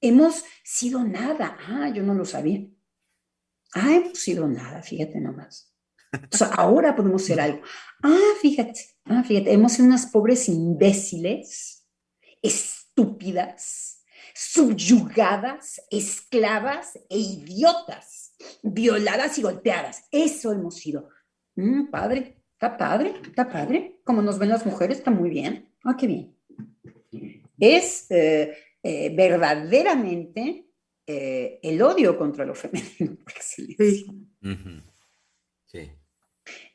[0.00, 2.66] hemos sido nada, ah, yo no lo sabía.
[3.74, 5.72] Ah, hemos sido nada, fíjate nomás.
[6.56, 7.62] Ahora podemos ser algo.
[8.02, 11.86] Ah, fíjate, ah, fíjate, hemos sido unas pobres imbéciles,
[12.42, 14.02] estúpidas,
[14.34, 20.04] subyugadas, esclavas e idiotas, violadas y golpeadas.
[20.10, 21.08] Eso hemos sido.
[21.54, 24.00] Mm, padre, está padre, está padre.
[24.04, 25.72] Como nos ven las mujeres, está muy bien.
[25.82, 26.36] Ah, qué bien.
[27.58, 30.66] Es eh, eh, verdaderamente
[31.06, 33.16] eh, el odio contra lo femenino.
[33.40, 33.76] Sí.
[35.66, 35.90] sí.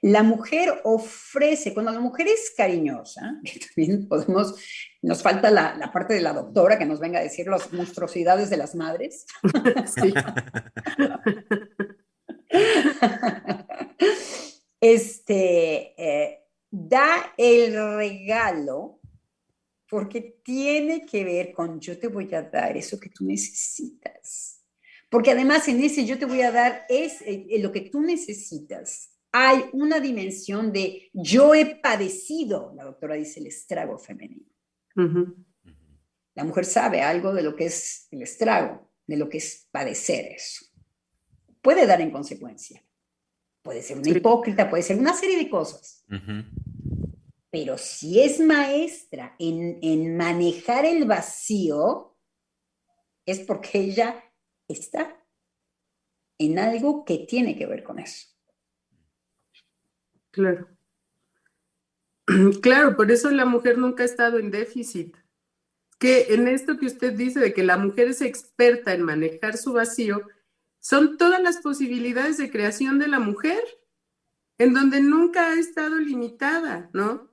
[0.01, 3.39] La mujer ofrece, cuando la mujer es cariñosa,
[3.75, 4.55] también podemos,
[5.03, 8.49] nos falta la, la, parte de la doctora que nos venga a decir las monstruosidades
[8.49, 9.27] de las madres.
[9.85, 10.13] Sí.
[14.93, 18.99] Este, eh, da el regalo
[19.89, 24.61] porque tiene que ver con yo te voy a dar eso que tú necesitas.
[25.09, 29.11] Porque además en ese yo te voy a dar es eh, lo que tú necesitas.
[29.31, 34.45] Hay una dimensión de yo he padecido, la doctora dice, el estrago femenino.
[36.35, 40.25] La mujer sabe algo de lo que es el estrago, de lo que es padecer
[40.25, 40.65] eso.
[41.61, 42.81] Puede dar en consecuencia.
[43.65, 46.05] Puede ser una hipócrita, puede ser una serie de cosas
[47.55, 52.13] pero si es maestra en, manejar el vacío,
[53.25, 54.25] es porque ella
[54.67, 55.25] está
[56.37, 58.27] en algo que tiene que ver con eso.
[60.31, 60.67] Claro.
[62.61, 65.15] Claro, por eso la mujer nunca ha estado en déficit.
[65.97, 69.71] Que en esto que usted dice de que la mujer es experta en manejar su
[69.71, 70.27] vacío,
[70.85, 73.59] son todas las posibilidades de creación de la mujer,
[74.59, 77.31] en donde nunca ha estado limitada, ¿no?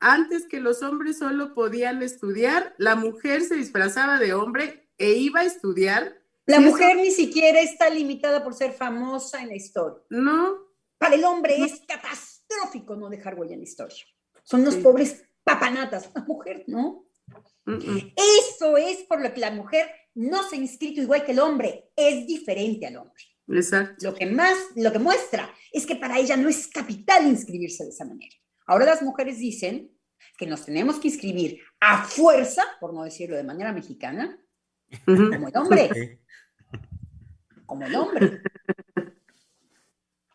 [0.00, 5.40] Antes que los hombres solo podían estudiar, la mujer se disfrazaba de hombre e iba
[5.40, 6.18] a estudiar.
[6.46, 10.02] La mujer ni siquiera está limitada por ser famosa en la historia.
[10.08, 10.60] No.
[10.96, 14.02] Para el hombre es catastrófico no dejar huella en la historia.
[14.44, 16.10] Son los pobres papanatas.
[16.14, 17.04] La mujer, ¿no?
[17.66, 21.90] Eso es por lo que la mujer no se ha inscrito igual que el hombre,
[21.96, 23.22] es diferente al hombre.
[23.48, 23.96] Exacto.
[24.00, 27.90] Lo que más, lo que muestra es que para ella no es capital inscribirse de
[27.90, 28.34] esa manera.
[28.66, 29.94] Ahora las mujeres dicen,
[30.36, 34.38] que nos tenemos que inscribir a fuerza, por no decirlo de manera mexicana,
[35.04, 36.20] como el hombre.
[37.66, 38.42] Como el hombre.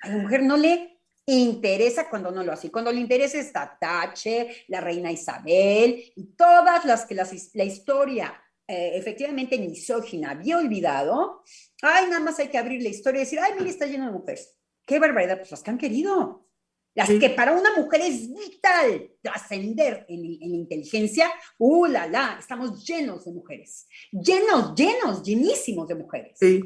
[0.02, 2.72] A la mujer no le interesa cuando no lo hace.
[2.72, 8.34] Cuando le interesa está Tache, la reina Isabel y todas las que la historia
[8.70, 11.44] eh, efectivamente misógina había olvidado.
[11.82, 14.12] Ay, nada más hay que abrir la historia y decir, ay, mira, está lleno de
[14.12, 14.56] mujeres.
[14.86, 16.48] Qué barbaridad, pues las que han querido.
[16.94, 22.38] Las que para una mujer es vital trascender en, en, inteligencia, ¡uh, la, la!
[22.40, 23.88] Estamos llenos de mujeres.
[24.12, 26.38] Llenos, llenos, llenísimos de mujeres.
[26.40, 26.62] Sí.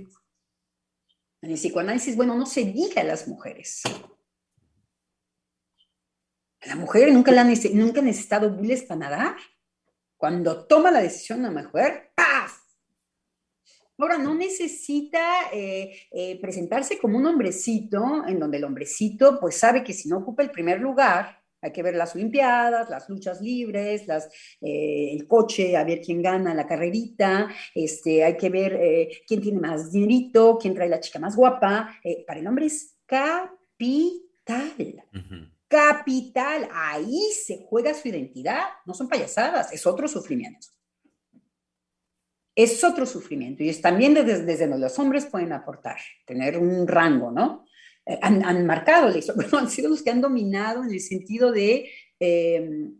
[1.42, 3.82] En el psicoanálisis, bueno, no se diga a las mujeres.
[6.64, 9.36] La mujer nunca, la nunca ha necesitado bules para nadar.
[10.24, 12.58] Cuando toma la decisión una mujer, ¡paf!
[13.98, 19.84] Ahora, no necesita eh, eh, presentarse como un hombrecito, en donde el hombrecito pues sabe
[19.84, 24.08] que si no ocupa el primer lugar, hay que ver las Olimpiadas, las luchas libres,
[24.08, 24.30] las,
[24.62, 28.80] eh, el coche, a ver quién gana la carrerita, este, hay que ver
[29.28, 32.00] quién tiene más dinerito, quién trae la chica más guapa.
[32.26, 34.72] para el hombre es capital.
[35.74, 36.70] Capital.
[36.72, 38.62] Ahí se juega su identidad.
[38.86, 40.68] No son payasadas, es otro sufrimiento
[42.56, 46.88] es otro sufrimiento y es también desde, desde donde los hombres pueden aportar, tener un
[46.88, 47.66] rango, ¿no?
[48.06, 49.20] Eh, han, marcado la
[49.60, 53.00] han sido los que han dominado en el sentido de, em,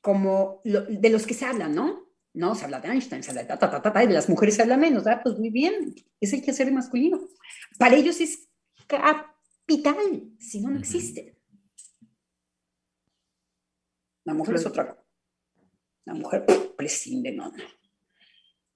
[0.00, 2.04] como, de los que se hablan, ¿no?
[2.34, 4.28] No, se habla de Einstein, se habla de ta, ta, ta, ta, y de las
[4.28, 5.22] mujeres se habla menos, ¿verdad?
[5.22, 7.20] Pues muy bien, es el quehacer masculino.
[7.78, 8.48] Para ellos es
[8.88, 11.33] capital, si no, no existe.
[14.24, 15.04] La mujer es otra cosa.
[16.06, 16.44] La mujer
[16.76, 17.64] prescinde, no, no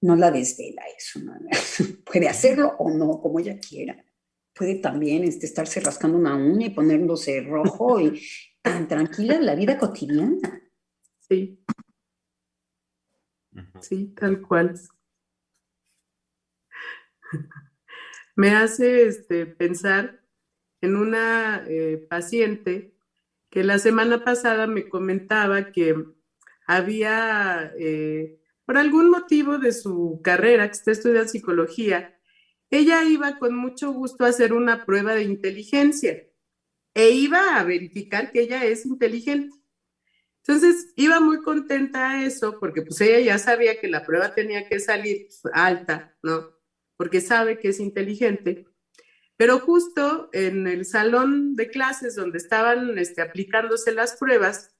[0.01, 1.19] no la desvela eso.
[2.05, 4.03] Puede hacerlo o no, como ella quiera.
[4.53, 8.21] Puede también este, estarse rascando una uña y poniéndose rojo y
[8.61, 10.61] tan tranquila en la vida cotidiana.
[11.19, 11.63] Sí.
[13.81, 14.79] Sí, tal cual.
[18.35, 20.23] Me hace este, pensar
[20.81, 22.95] en una eh, paciente
[23.49, 25.95] que la semana pasada me comentaba que
[26.67, 32.15] había eh, por algún motivo de su carrera, que está estudiando psicología,
[32.69, 36.23] ella iba con mucho gusto a hacer una prueba de inteligencia
[36.93, 39.55] e iba a verificar que ella es inteligente.
[40.45, 44.67] Entonces, iba muy contenta a eso porque pues ella ya sabía que la prueba tenía
[44.67, 46.51] que salir alta, ¿no?
[46.95, 48.65] Porque sabe que es inteligente.
[49.39, 54.75] Pero justo en el salón de clases donde estaban este, aplicándose las pruebas,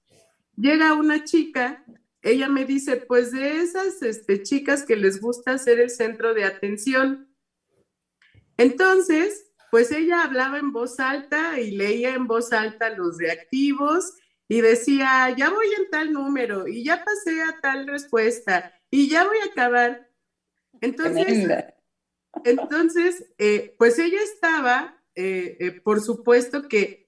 [0.55, 1.83] llega una chica
[2.21, 6.43] ella me dice, pues de esas este, chicas que les gusta ser el centro de
[6.43, 7.33] atención.
[8.57, 14.15] Entonces, pues ella hablaba en voz alta y leía en voz alta los reactivos
[14.49, 19.25] y decía, ya voy en tal número y ya pasé a tal respuesta y ya
[19.25, 20.09] voy a acabar.
[20.81, 21.47] Entonces,
[22.45, 27.07] entonces eh, pues ella estaba, eh, eh, por supuesto que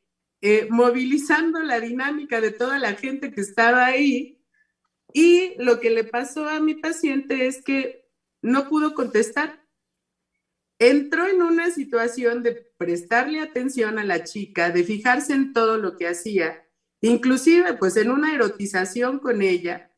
[0.72, 4.44] movilizando la dinámica de toda la gente que estaba ahí
[5.14, 8.10] y lo que le pasó a mi paciente es que
[8.42, 9.64] no pudo contestar.
[10.80, 15.96] Entró en una situación de prestarle atención a la chica, de fijarse en todo lo
[15.96, 16.68] que hacía,
[17.02, 19.91] inclusive pues en una erotización con ella,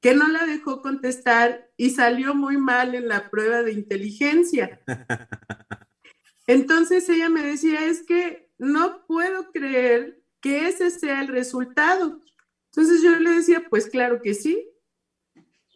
[0.00, 4.80] que no la dejó contestar y salió muy mal en la prueba de inteligencia.
[6.46, 12.20] Entonces ella me decía, es que no puedo creer que ese sea el resultado.
[12.72, 14.66] Entonces yo le decía, pues claro que sí,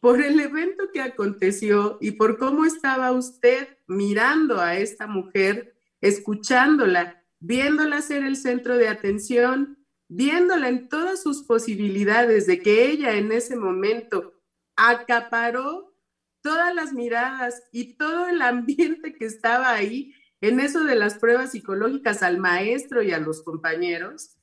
[0.01, 7.23] por el evento que aconteció y por cómo estaba usted mirando a esta mujer, escuchándola,
[7.41, 9.79] viéndola ser el centro de atención,
[10.09, 14.35] viéndola en todas sus posibilidades de que ella en ese momento
[14.77, 15.95] acaparó
[16.43, 21.53] todas las miradas y todo el ambiente que estaba ahí en eso de las pruebas
[21.53, 24.37] psicológicas al maestro y a los compañeros,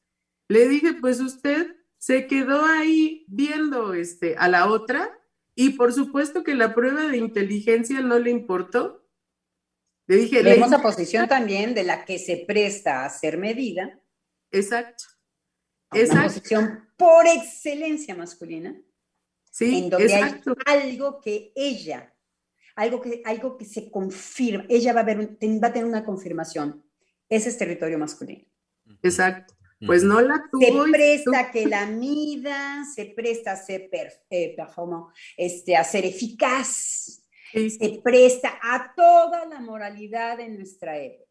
[0.48, 5.16] le dije, pues usted se quedó ahí viendo este, a la otra
[5.54, 9.08] y por supuesto que la prueba de inteligencia no le importó.
[10.08, 14.02] Le dije, Vemos la posición también de la que se presta a ser medida.
[14.52, 15.04] Exacto.
[15.94, 18.80] Esa posición por excelencia masculina.
[19.50, 22.14] Sí, en donde hay algo que ella,
[22.76, 26.86] algo que, algo que se confirma, ella va a, ver, va a tener una confirmación.
[27.28, 28.46] Ese es territorio masculino.
[29.04, 29.56] Exacto.
[29.86, 30.86] Pues no la tuvo.
[30.86, 33.90] Se presta que la mida, se presta a ser,
[34.30, 34.56] eh,
[35.38, 41.31] este, a ser eficaz, se presta a toda la moralidad de nuestra época.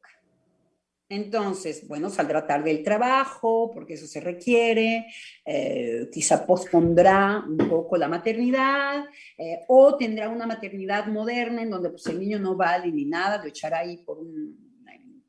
[1.11, 5.07] Entonces, bueno, saldrá tarde el trabajo, porque eso se requiere,
[5.45, 9.05] eh, quizá pospondrá un poco la maternidad,
[9.37, 13.43] eh, o tendrá una maternidad moderna en donde pues, el niño no vale ni nada,
[13.43, 14.71] lo echará ahí por un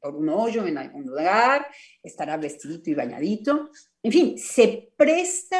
[0.01, 1.67] por un hoyo en algún lugar,
[2.01, 3.69] estará vestidito y bañadito.
[4.01, 5.59] En fin, se presta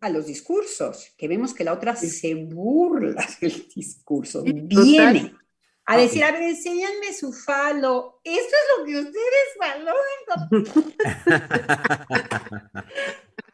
[0.00, 5.32] a los discursos, que vemos que la otra se burla del discurso, viene
[5.86, 9.94] a decir, a ver, enséñanme su falo, esto es lo que ustedes valoran.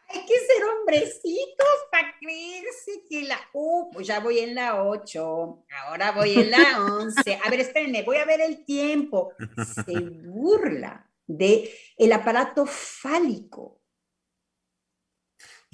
[0.09, 3.39] hay que ser hombrecitos para creerse que la...
[3.53, 7.41] Uh, pues ya voy en la 8, ahora voy en la 11.
[7.45, 9.35] A ver, espérenme, voy a ver el tiempo.
[9.85, 13.83] Se burla de el aparato fálico.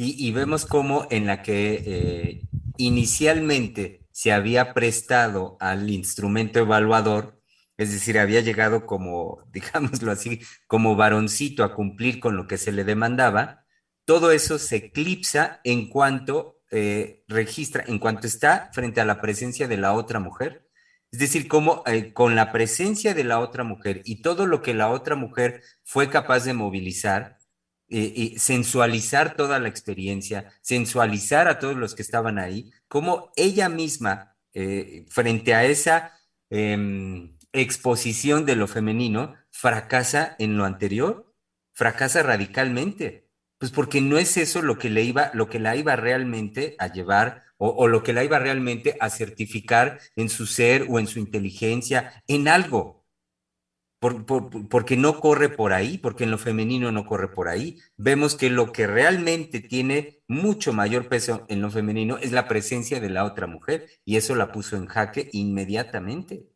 [0.01, 2.43] Y, vemos cómo en la que eh,
[2.76, 7.40] inicialmente se había prestado al instrumento evaluador,
[7.77, 12.73] es decir, había llegado como, digámoslo así, como varoncito a cumplir con lo que se
[12.73, 13.65] le demandaba,
[14.05, 19.69] todo eso se eclipsa en cuanto eh, registra, en cuanto está frente a la presencia
[19.69, 20.66] de la otra mujer.
[21.12, 24.74] Es decir, como eh, con la presencia de la otra mujer y todo lo que
[24.74, 27.38] la otra mujer fue capaz de movilizar,
[27.89, 33.69] eh, y sensualizar toda la experiencia, sensualizar a todos los que estaban ahí, como ella
[33.69, 34.35] misma,
[35.09, 36.19] frente a esa
[36.51, 41.32] em, exposición de lo femenino, fracasa en lo anterior,
[41.73, 43.28] fracasa radicalmente.
[43.59, 46.93] Pues porque no es eso lo que le iba, lo que la iba realmente a
[46.93, 51.19] llevar o, lo que la iba realmente a certificar en su ser o en su
[51.19, 52.97] inteligencia, en algo.
[54.00, 57.78] Porque no corre por ahí, porque en lo femenino no corre por ahí.
[57.96, 63.00] Vemos que lo que realmente tiene mucho mayor peso en lo femenino es la presencia
[63.00, 66.46] de la otra mujer y eso la puso en jaque inmediatamente.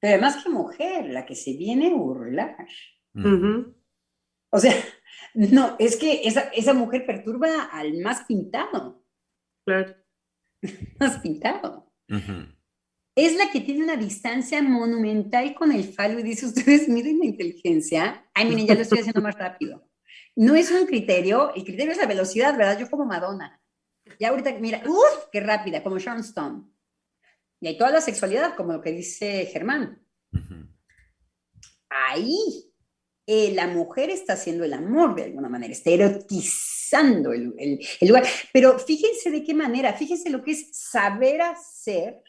[0.00, 2.56] Pero además que mujer, la que se viene a burlar.
[4.50, 4.74] O sea,
[5.34, 9.02] no, es que esa, mujer perturba al más pintado.
[9.64, 9.94] Claro.
[11.00, 11.90] más pintado.
[13.14, 17.26] Es la que tiene una distancia monumental con el falo y dice, ustedes miren la
[17.26, 18.26] inteligencia.
[18.32, 19.86] Ay, miren, ya lo estoy haciendo más rápido.
[20.34, 22.78] No es un criterio, el criterio es la velocidad, ¿verdad?
[22.78, 23.60] Yo como Madonna.
[24.18, 26.64] Ya ahorita, mira, uff, qué rápida, como Sharon Stone.
[27.60, 30.04] Y hay toda la sexualidad, como lo que dice Germán.
[31.90, 32.72] Ahí
[33.26, 38.24] eh, la mujer está haciendo el amor de alguna manera, está erotizando el, lugar.
[38.52, 42.22] Pero fíjense de qué manera, fíjense lo que es saber hacer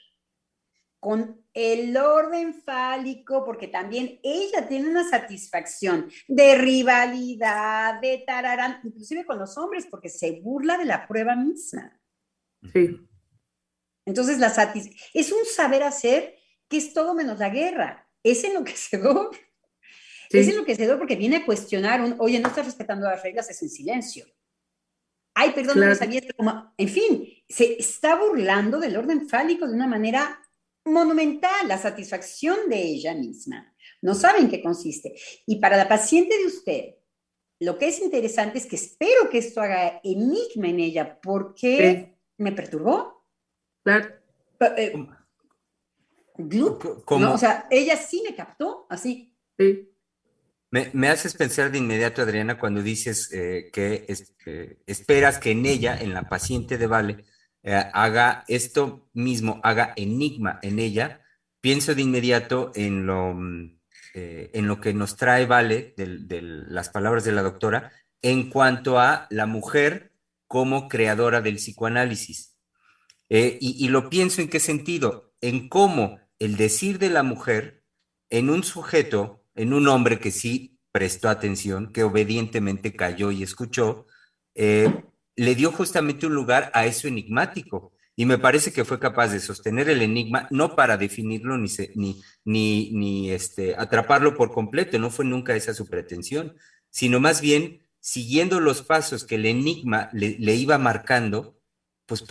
[1.03, 9.25] con el orden fálico, porque también ella tiene una satisfacción de rivalidad, de tararán, inclusive
[9.25, 11.99] con los hombres, porque se burla de la prueba misma.
[12.71, 13.05] Sí.
[14.05, 14.47] Entonces, la
[15.13, 16.37] es un saber hacer
[16.69, 18.09] que es todo menos la guerra.
[18.23, 19.31] Es enloquecedor.
[20.29, 23.69] Es enloquecedor porque viene a cuestionar un, oye, no estás respetando las reglas, es en
[23.69, 24.25] silencio.
[25.35, 29.87] Ay, perdón, no sabía como, en fin, se está burlando del orden fálico de una
[29.87, 30.42] manera
[30.85, 33.73] monumental, la satisfacción de ella misma.
[34.01, 35.15] No saben qué consiste.
[35.45, 36.95] Y para la paciente de usted,
[37.59, 42.51] lo que es interesante es que espero que esto haga enigma en ella porque me
[42.51, 43.25] perturbó.
[43.83, 44.09] Claro.
[44.77, 44.93] Eh,
[47.05, 47.33] ¿Cómo?
[47.33, 49.35] o sea, ella sí me captó, así.
[49.57, 49.89] Sí.
[50.71, 54.07] Me, haces pensar de inmediato, Adriana, cuando dices eh, que
[54.87, 57.25] esperas que en ella, en la paciente de Vale,
[57.63, 61.21] eh, haga esto mismo, haga enigma en ella.
[61.61, 63.79] Pienso de inmediato en lo, mm,
[64.15, 67.91] eh, en lo que nos trae Vale, de, las palabras de la doctora,
[68.21, 70.11] en cuanto a la mujer
[70.47, 72.55] como creadora del psicoanálisis.
[73.29, 77.83] y, y lo pienso en qué sentido, en cómo el decir de la mujer
[78.29, 84.07] en un sujeto en un hombre que sí prestó atención, que obedientemente cayó y escuchó,
[84.55, 85.03] eh,
[85.35, 87.93] le dio justamente un lugar a eso enigmático.
[88.15, 91.67] Y me parece que fue capaz de sostener el enigma, no para definirlo ni,
[92.45, 96.55] ni, ni, este, atraparlo por completo, no fue nunca esa su pretensión,
[96.91, 101.57] sino más bien siguiendo los pasos que el enigma le, iba marcando,
[102.05, 102.23] pues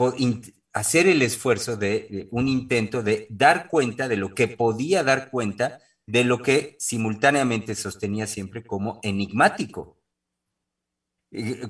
[0.72, 5.80] hacer el esfuerzo de, un intento de dar cuenta de lo que podía dar cuenta
[6.06, 10.01] de lo que simultáneamente sostenía siempre como enigmático.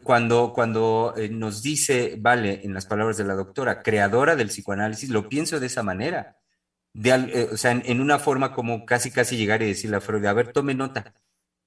[0.02, 5.09] Cuando, cuando eh, nos dice, vale, en las palabras de la doctora, creadora del psicoanálisis,
[5.09, 6.39] lo pienso de esa manera,
[6.93, 10.24] de, eh, o sea, en, una forma como casi, casi llegar y decirle a Freud,
[10.26, 11.14] a ver, tome nota,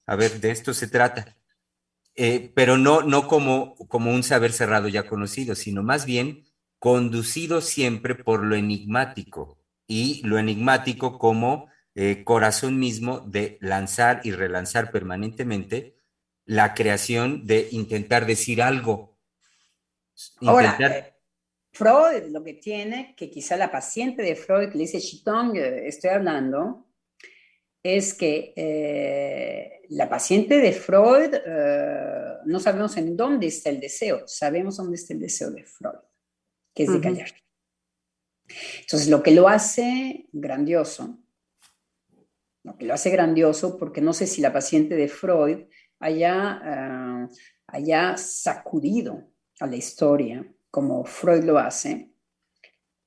[0.06, 1.36] a ver, de esto se trata.
[2.14, 6.46] Eh, pero no, no como, como un saber cerrado ya conocido, sino más bien
[6.78, 9.58] conducido siempre por lo enigmático.
[9.86, 15.95] Y lo enigmático como eh, corazón mismo de lanzar y relanzar permanentemente
[16.46, 19.18] la creación de intentar decir algo.
[20.40, 21.14] Ahora, eh,
[21.72, 26.10] Freud lo que tiene, que quizá la paciente de Freud le dice, Chitong, eh, estoy
[26.10, 26.86] hablando,
[27.82, 31.34] es que la paciente de Freud
[32.46, 36.00] no sabemos en dónde está el deseo, sabemos dónde está el deseo de Freud,
[36.74, 37.30] que es de callar.
[38.80, 41.20] Entonces, lo que lo hace grandioso
[42.66, 45.66] lo que lo hace grandioso, porque no sé si la paciente de Freud
[45.98, 47.28] haya, ah,
[47.68, 49.28] haya sacudido
[49.60, 52.12] a la historia como Freud lo hace,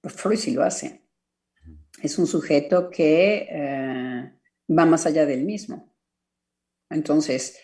[0.02, 1.04] pues Freud sí lo hace.
[2.02, 4.32] Es un sujeto que eh,
[4.70, 5.94] va más allá del mismo.
[6.90, 7.58] Entonces,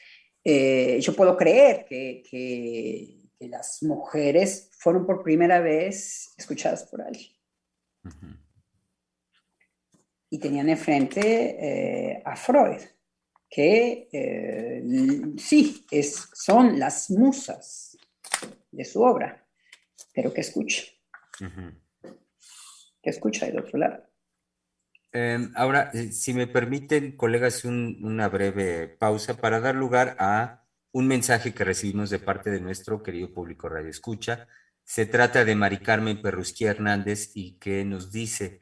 [0.43, 7.31] eh, yo puedo creer que, que las mujeres fueron por primera vez escuchadas por alguien.
[10.30, 12.81] Y tenían enfrente eh, a Freud,
[13.56, 14.84] que eh,
[15.38, 17.98] sí, es, son las musas
[18.69, 19.48] de su obra,
[20.14, 20.84] pero que escucha.
[23.02, 24.03] Que escucha del otro lado.
[25.14, 31.07] Em, ahora, eh, si me permiten, colegas, una breve pausa para dar lugar a un
[31.07, 34.49] mensaje que recibimos de parte de nuestro querido público Radio Escucha.
[34.84, 38.60] Se trata de Mari Carmen Perrusquía Hernández y que nos dice,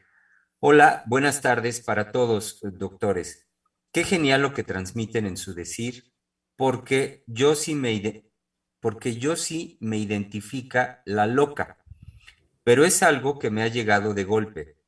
[0.59, 3.47] hola, buenas tardes para todos, doctores.
[3.93, 6.13] Qué genial lo que transmiten en su decir,
[6.57, 8.23] porque yo sí me,
[9.37, 11.77] sí identifica la loca,
[12.63, 14.83] pero es algo que me ha llegado de golpe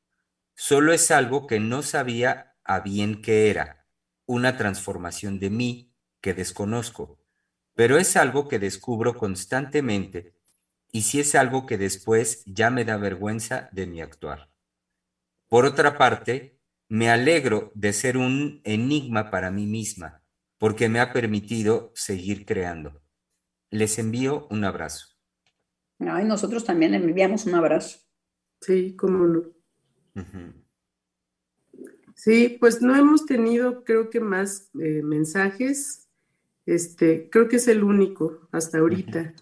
[0.57, 3.85] Solo es algo que no sabía a bien qué era,
[4.25, 7.19] una transformación de mí que desconozco,
[7.73, 10.33] pero es algo que descubro constantemente
[10.93, 14.49] y si es algo que después ya me da vergüenza de mi actuar.
[15.49, 16.54] Por otra parte,
[16.87, 20.21] me alegro de ser un enigma para mí misma,
[20.57, 23.01] porque me ha permitido seguir creando.
[23.69, 25.07] Les envío un abrazo.
[25.99, 27.99] Ay, nosotros también enviamos un abrazo.
[28.61, 29.43] Sí, cómo no.
[32.15, 36.09] Sí, pues no hemos tenido, creo que más eh, mensajes.
[36.65, 39.33] Este, creo que es el único hasta ahorita.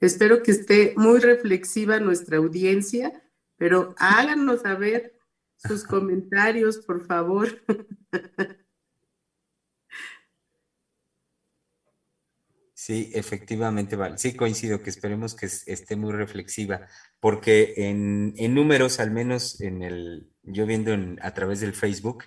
[0.00, 3.22] Espero que esté muy reflexiva nuestra audiencia,
[3.56, 5.11] pero háganos saber
[5.66, 7.48] sus comentarios, por favor.
[12.82, 14.18] Sí, efectivamente, vale.
[14.18, 16.88] Sí, coincido que esperemos que esté muy reflexiva,
[17.20, 22.24] porque en, números, al menos en el, yo viendo a través del Facebook,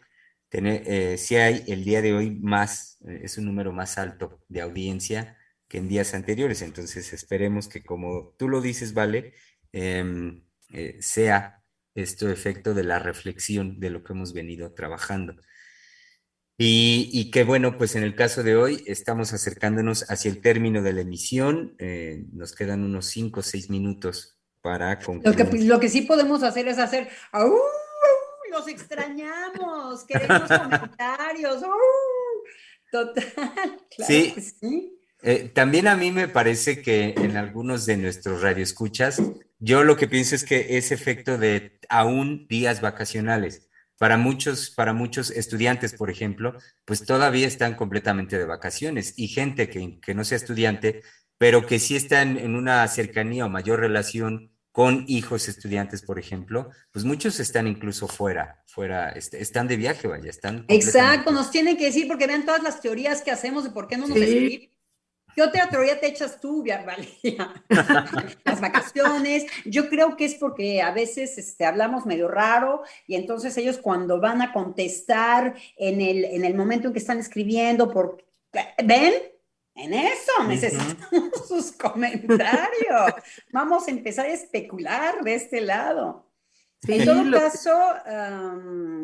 [0.48, 4.40] tiene, eh, sí hay el día de hoy más, eh, es un número más alto
[4.48, 5.38] de audiencia
[5.68, 6.62] que en días anteriores.
[6.62, 9.34] Entonces esperemos que como tú lo dices, vale,
[9.74, 11.64] em, eh, sea
[11.95, 15.35] esto efecto de la reflexión de lo que hemos venido trabajando.
[16.57, 20.93] Y, que bueno, pues en el caso de hoy estamos acercándonos hacia el término de
[20.93, 21.76] la emisión.
[21.80, 25.38] Eh, nos quedan unos cinco o seis minutos para concluir.
[25.38, 27.53] Lo que, lo que sí podemos hacer es hacer, ¡Au!
[28.51, 31.61] los extrañamos, queremos comentarios,
[32.91, 33.23] total.
[33.95, 34.34] Claro sí.
[34.38, 34.99] sí.
[35.22, 39.22] Eh, también a mí me parece que en algunos de nuestros radioescuchas,
[39.65, 43.67] yo lo que pienso es que ese efecto de aún días vacacionales
[43.97, 46.53] para muchos, para muchos estudiantes, por ejemplo,
[46.85, 51.01] pues todavía están completamente de vacaciones y gente que, no sea estudiante,
[51.39, 56.69] pero que sí están en una cercanía o mayor relación con hijos estudiantes, por ejemplo,
[56.91, 60.65] pues muchos están incluso fuera, fuera, este, están de viaje, vaya, están.
[60.67, 63.97] Exacto, nos tienen que decir, porque vean todas las teorías que hacemos de por qué
[63.97, 64.74] no nos sí.
[65.36, 67.53] ¿Qué otra teoría te echas tú, Valeria?
[68.45, 69.45] Las vacaciones.
[69.66, 74.22] Yo creo que es porque a veces este, hablamos medio raro y entonces ellos cuando
[74.22, 78.24] van a contestar en el, en el momento en que están escribiendo, por,
[78.84, 79.14] ¿ven?
[79.76, 83.14] En eso necesitamos sus comentarios.
[83.52, 86.32] Vamos a empezar a especular de este lado.
[86.88, 87.78] en todo caso,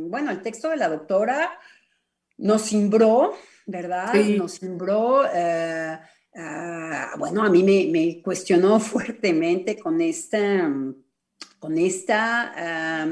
[0.08, 1.60] bueno, el texto de la doctora
[2.38, 3.36] nos cimbró,
[3.66, 4.14] ¿verdad?
[4.14, 5.26] Nos cimbró.
[5.26, 6.00] Eh,
[6.34, 10.72] Ah, bueno, a mí me, cuestionó fuertemente con esta,
[11.60, 13.06] con esta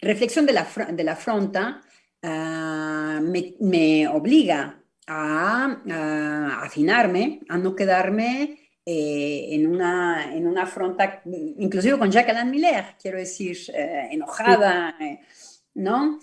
[0.00, 1.82] reflexión de la, de la afronta,
[2.22, 11.98] ah, me, obliga a, afinarme, a no quedarme eh, en, una, en una afronta, inclusive
[11.98, 15.20] con Jacqueline Miller, quiero decir, eh, enojada, eh,
[15.74, 16.18] ¿no?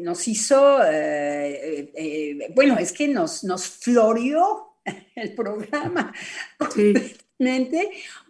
[0.00, 4.74] Nos hizo, eh, eh, bueno, es que nos, nos florió
[5.14, 6.12] el programa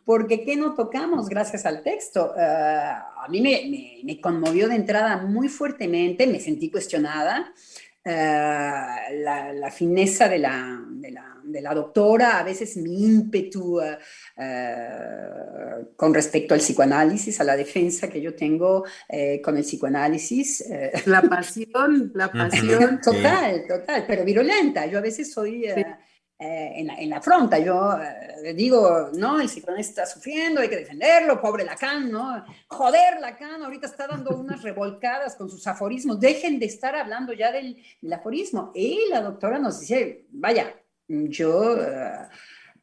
[0.05, 2.35] porque ¿qué no tocamos gracias al texto?
[2.37, 7.53] Eh, a mí me, me, conmovió de entrada muy fuertemente, me sentí cuestionada.
[8.05, 13.99] la, la, fineza de la, de la de la doctora, a veces mi ímpetu eh,
[14.37, 20.65] eh, con respecto al psicoanálisis, a la defensa que yo tengo eh, con el psicoanálisis.
[21.07, 23.01] La pasión, la pasión.
[23.01, 24.87] total, total, pero virulenta.
[24.87, 25.67] Yo a veces soy...
[26.41, 27.59] en, la, en, la, fronta.
[27.59, 27.99] Yo
[28.55, 32.45] digo, no, el psicoanalista está sufriendo, hay que defenderlo, pobre Lacan, ¿no?
[32.69, 37.51] Joder, Lacan ahorita está dando unas revolcadas con sus aforismos, dejen de estar hablando ya
[37.51, 38.71] del, del aforismo.
[38.73, 40.73] Y la doctora nos dice, vaya,
[41.09, 42.29] yo eh,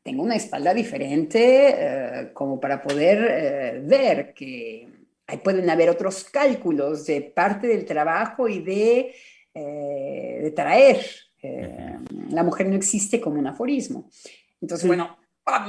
[0.04, 4.88] tengo una espalda diferente eh, como para poder eh, ver que
[5.28, 9.16] ahí pueden haber otros cálculos de parte del trabajo y de,
[9.54, 11.00] de traer
[12.30, 14.10] la mujer no existe como un aforismo.
[14.62, 15.18] Entonces, bueno,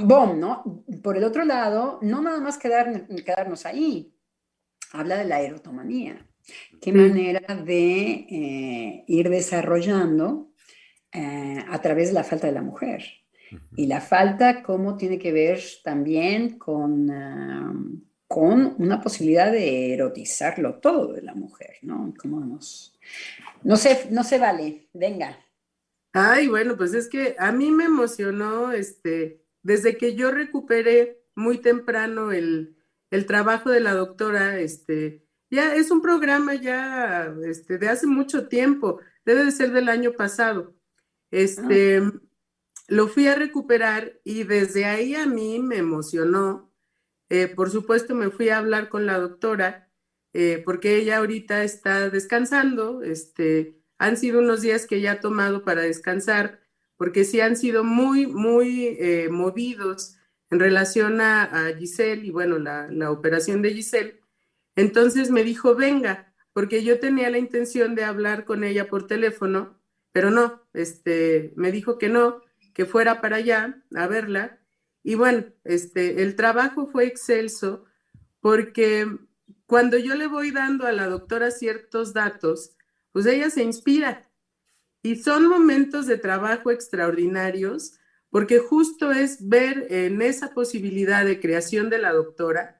[0.02, 0.84] bom, ¿no?
[1.02, 4.14] Por el otro lado, no nada más quedar, quedarnos ahí,
[4.92, 6.26] habla de la erotomanía.
[6.80, 10.52] Qué manera de eh, ir desarrollando
[11.16, 13.02] eh, a través de la falta de la mujer.
[13.74, 17.72] Y la falta, ¿cómo tiene que ver también con, ah,
[18.28, 22.12] con una posibilidad de erotizarlo todo de la mujer, ¿no?
[22.20, 22.98] ¿Cómo nos...
[23.62, 25.38] No se, no se vale, venga.
[26.12, 31.58] Ay, bueno, pues es que a mí me emocionó, este, desde que yo recuperé muy
[31.58, 32.76] temprano el,
[33.10, 38.48] el trabajo de la doctora, este, ya es un programa ya este, de hace mucho
[38.48, 40.75] tiempo, debe de ser del año pasado.
[41.30, 42.12] Este, ah.
[42.88, 46.72] lo fui a recuperar y desde ahí a mí me emocionó.
[47.28, 49.90] Eh, por supuesto, me fui a hablar con la doctora
[50.32, 53.02] eh, porque ella ahorita está descansando.
[53.02, 56.60] Este, han sido unos días que ella ha tomado para descansar
[56.96, 60.16] porque sí han sido muy, muy eh, movidos
[60.50, 64.20] en relación a, Giselle y bueno, la, la operación de Giselle.
[64.76, 69.78] Entonces me dijo, venga, porque yo tenía la intención de hablar con ella por teléfono,
[70.12, 72.42] pero no, este, me dijo que no,
[72.74, 74.60] que fuera para allá a verla.
[75.02, 77.84] Y bueno, este, el trabajo fue excelso
[78.40, 79.06] porque
[79.66, 82.76] cuando yo le voy dando a la doctora ciertos datos,
[83.12, 84.30] pues ella se inspira.
[85.02, 87.98] Y son momentos de trabajo extraordinarios
[88.30, 92.76] porque justo es ver en esa posibilidad de creación de la doctora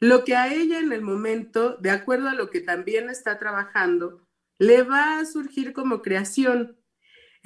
[0.00, 4.26] lo que a ella en el momento, de acuerdo a lo que también está trabajando,
[4.58, 6.76] le va a surgir como creación.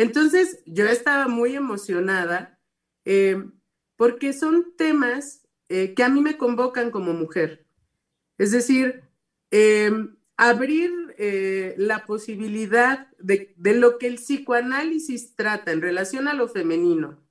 [0.01, 2.59] Entonces, yo estaba muy emocionada
[3.05, 3.45] eh,
[3.97, 7.67] porque son temas eh, que a mí me convocan como mujer.
[8.39, 9.03] Es decir,
[9.51, 16.33] em, abrir eh, la posibilidad de, de lo que el psicoanálisis trata en relación a
[16.33, 17.23] lo femenino,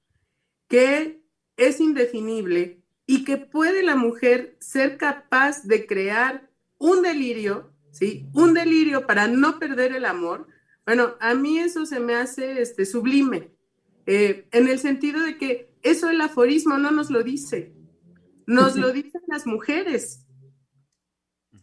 [0.67, 1.23] que
[1.57, 6.47] es indefinible, y que puede la mujer ser capaz de crear
[6.77, 8.27] un delirio, ¿sí?
[8.35, 10.45] Un delirio para no perder el amor.
[10.89, 13.51] Bueno, a mí eso se me hace este, sublime,
[14.07, 17.75] eh, en el sentido de que eso el aforismo no nos lo dice,
[18.47, 20.25] nos lo dicen las mujeres,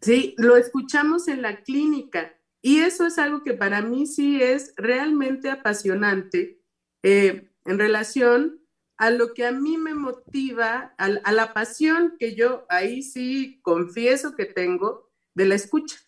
[0.01, 0.37] ¿sí?
[0.39, 5.51] Lo escuchamos en la clínica y eso es algo que para mí sí es realmente
[5.51, 6.63] apasionante
[7.03, 8.61] eh, en relación
[8.97, 14.37] a lo que a mí me motiva, a, la pasión que yo ahí sí confieso
[14.37, 16.06] que tengo de la escucha.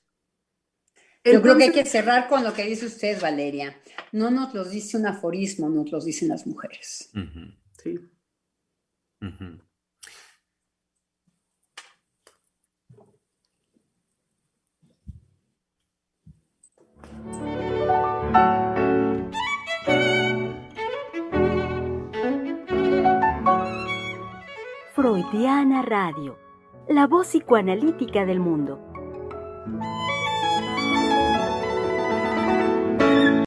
[1.24, 3.77] Yo creo que hay que cerrar con lo que dice usted, Valeria.
[4.12, 7.11] No nos lo dice un aforismo, nos lo dicen las mujeres.
[7.82, 7.99] Sí.
[24.95, 26.39] Freudiana Radio,
[26.89, 28.88] la voz psicoanalítica del mundo.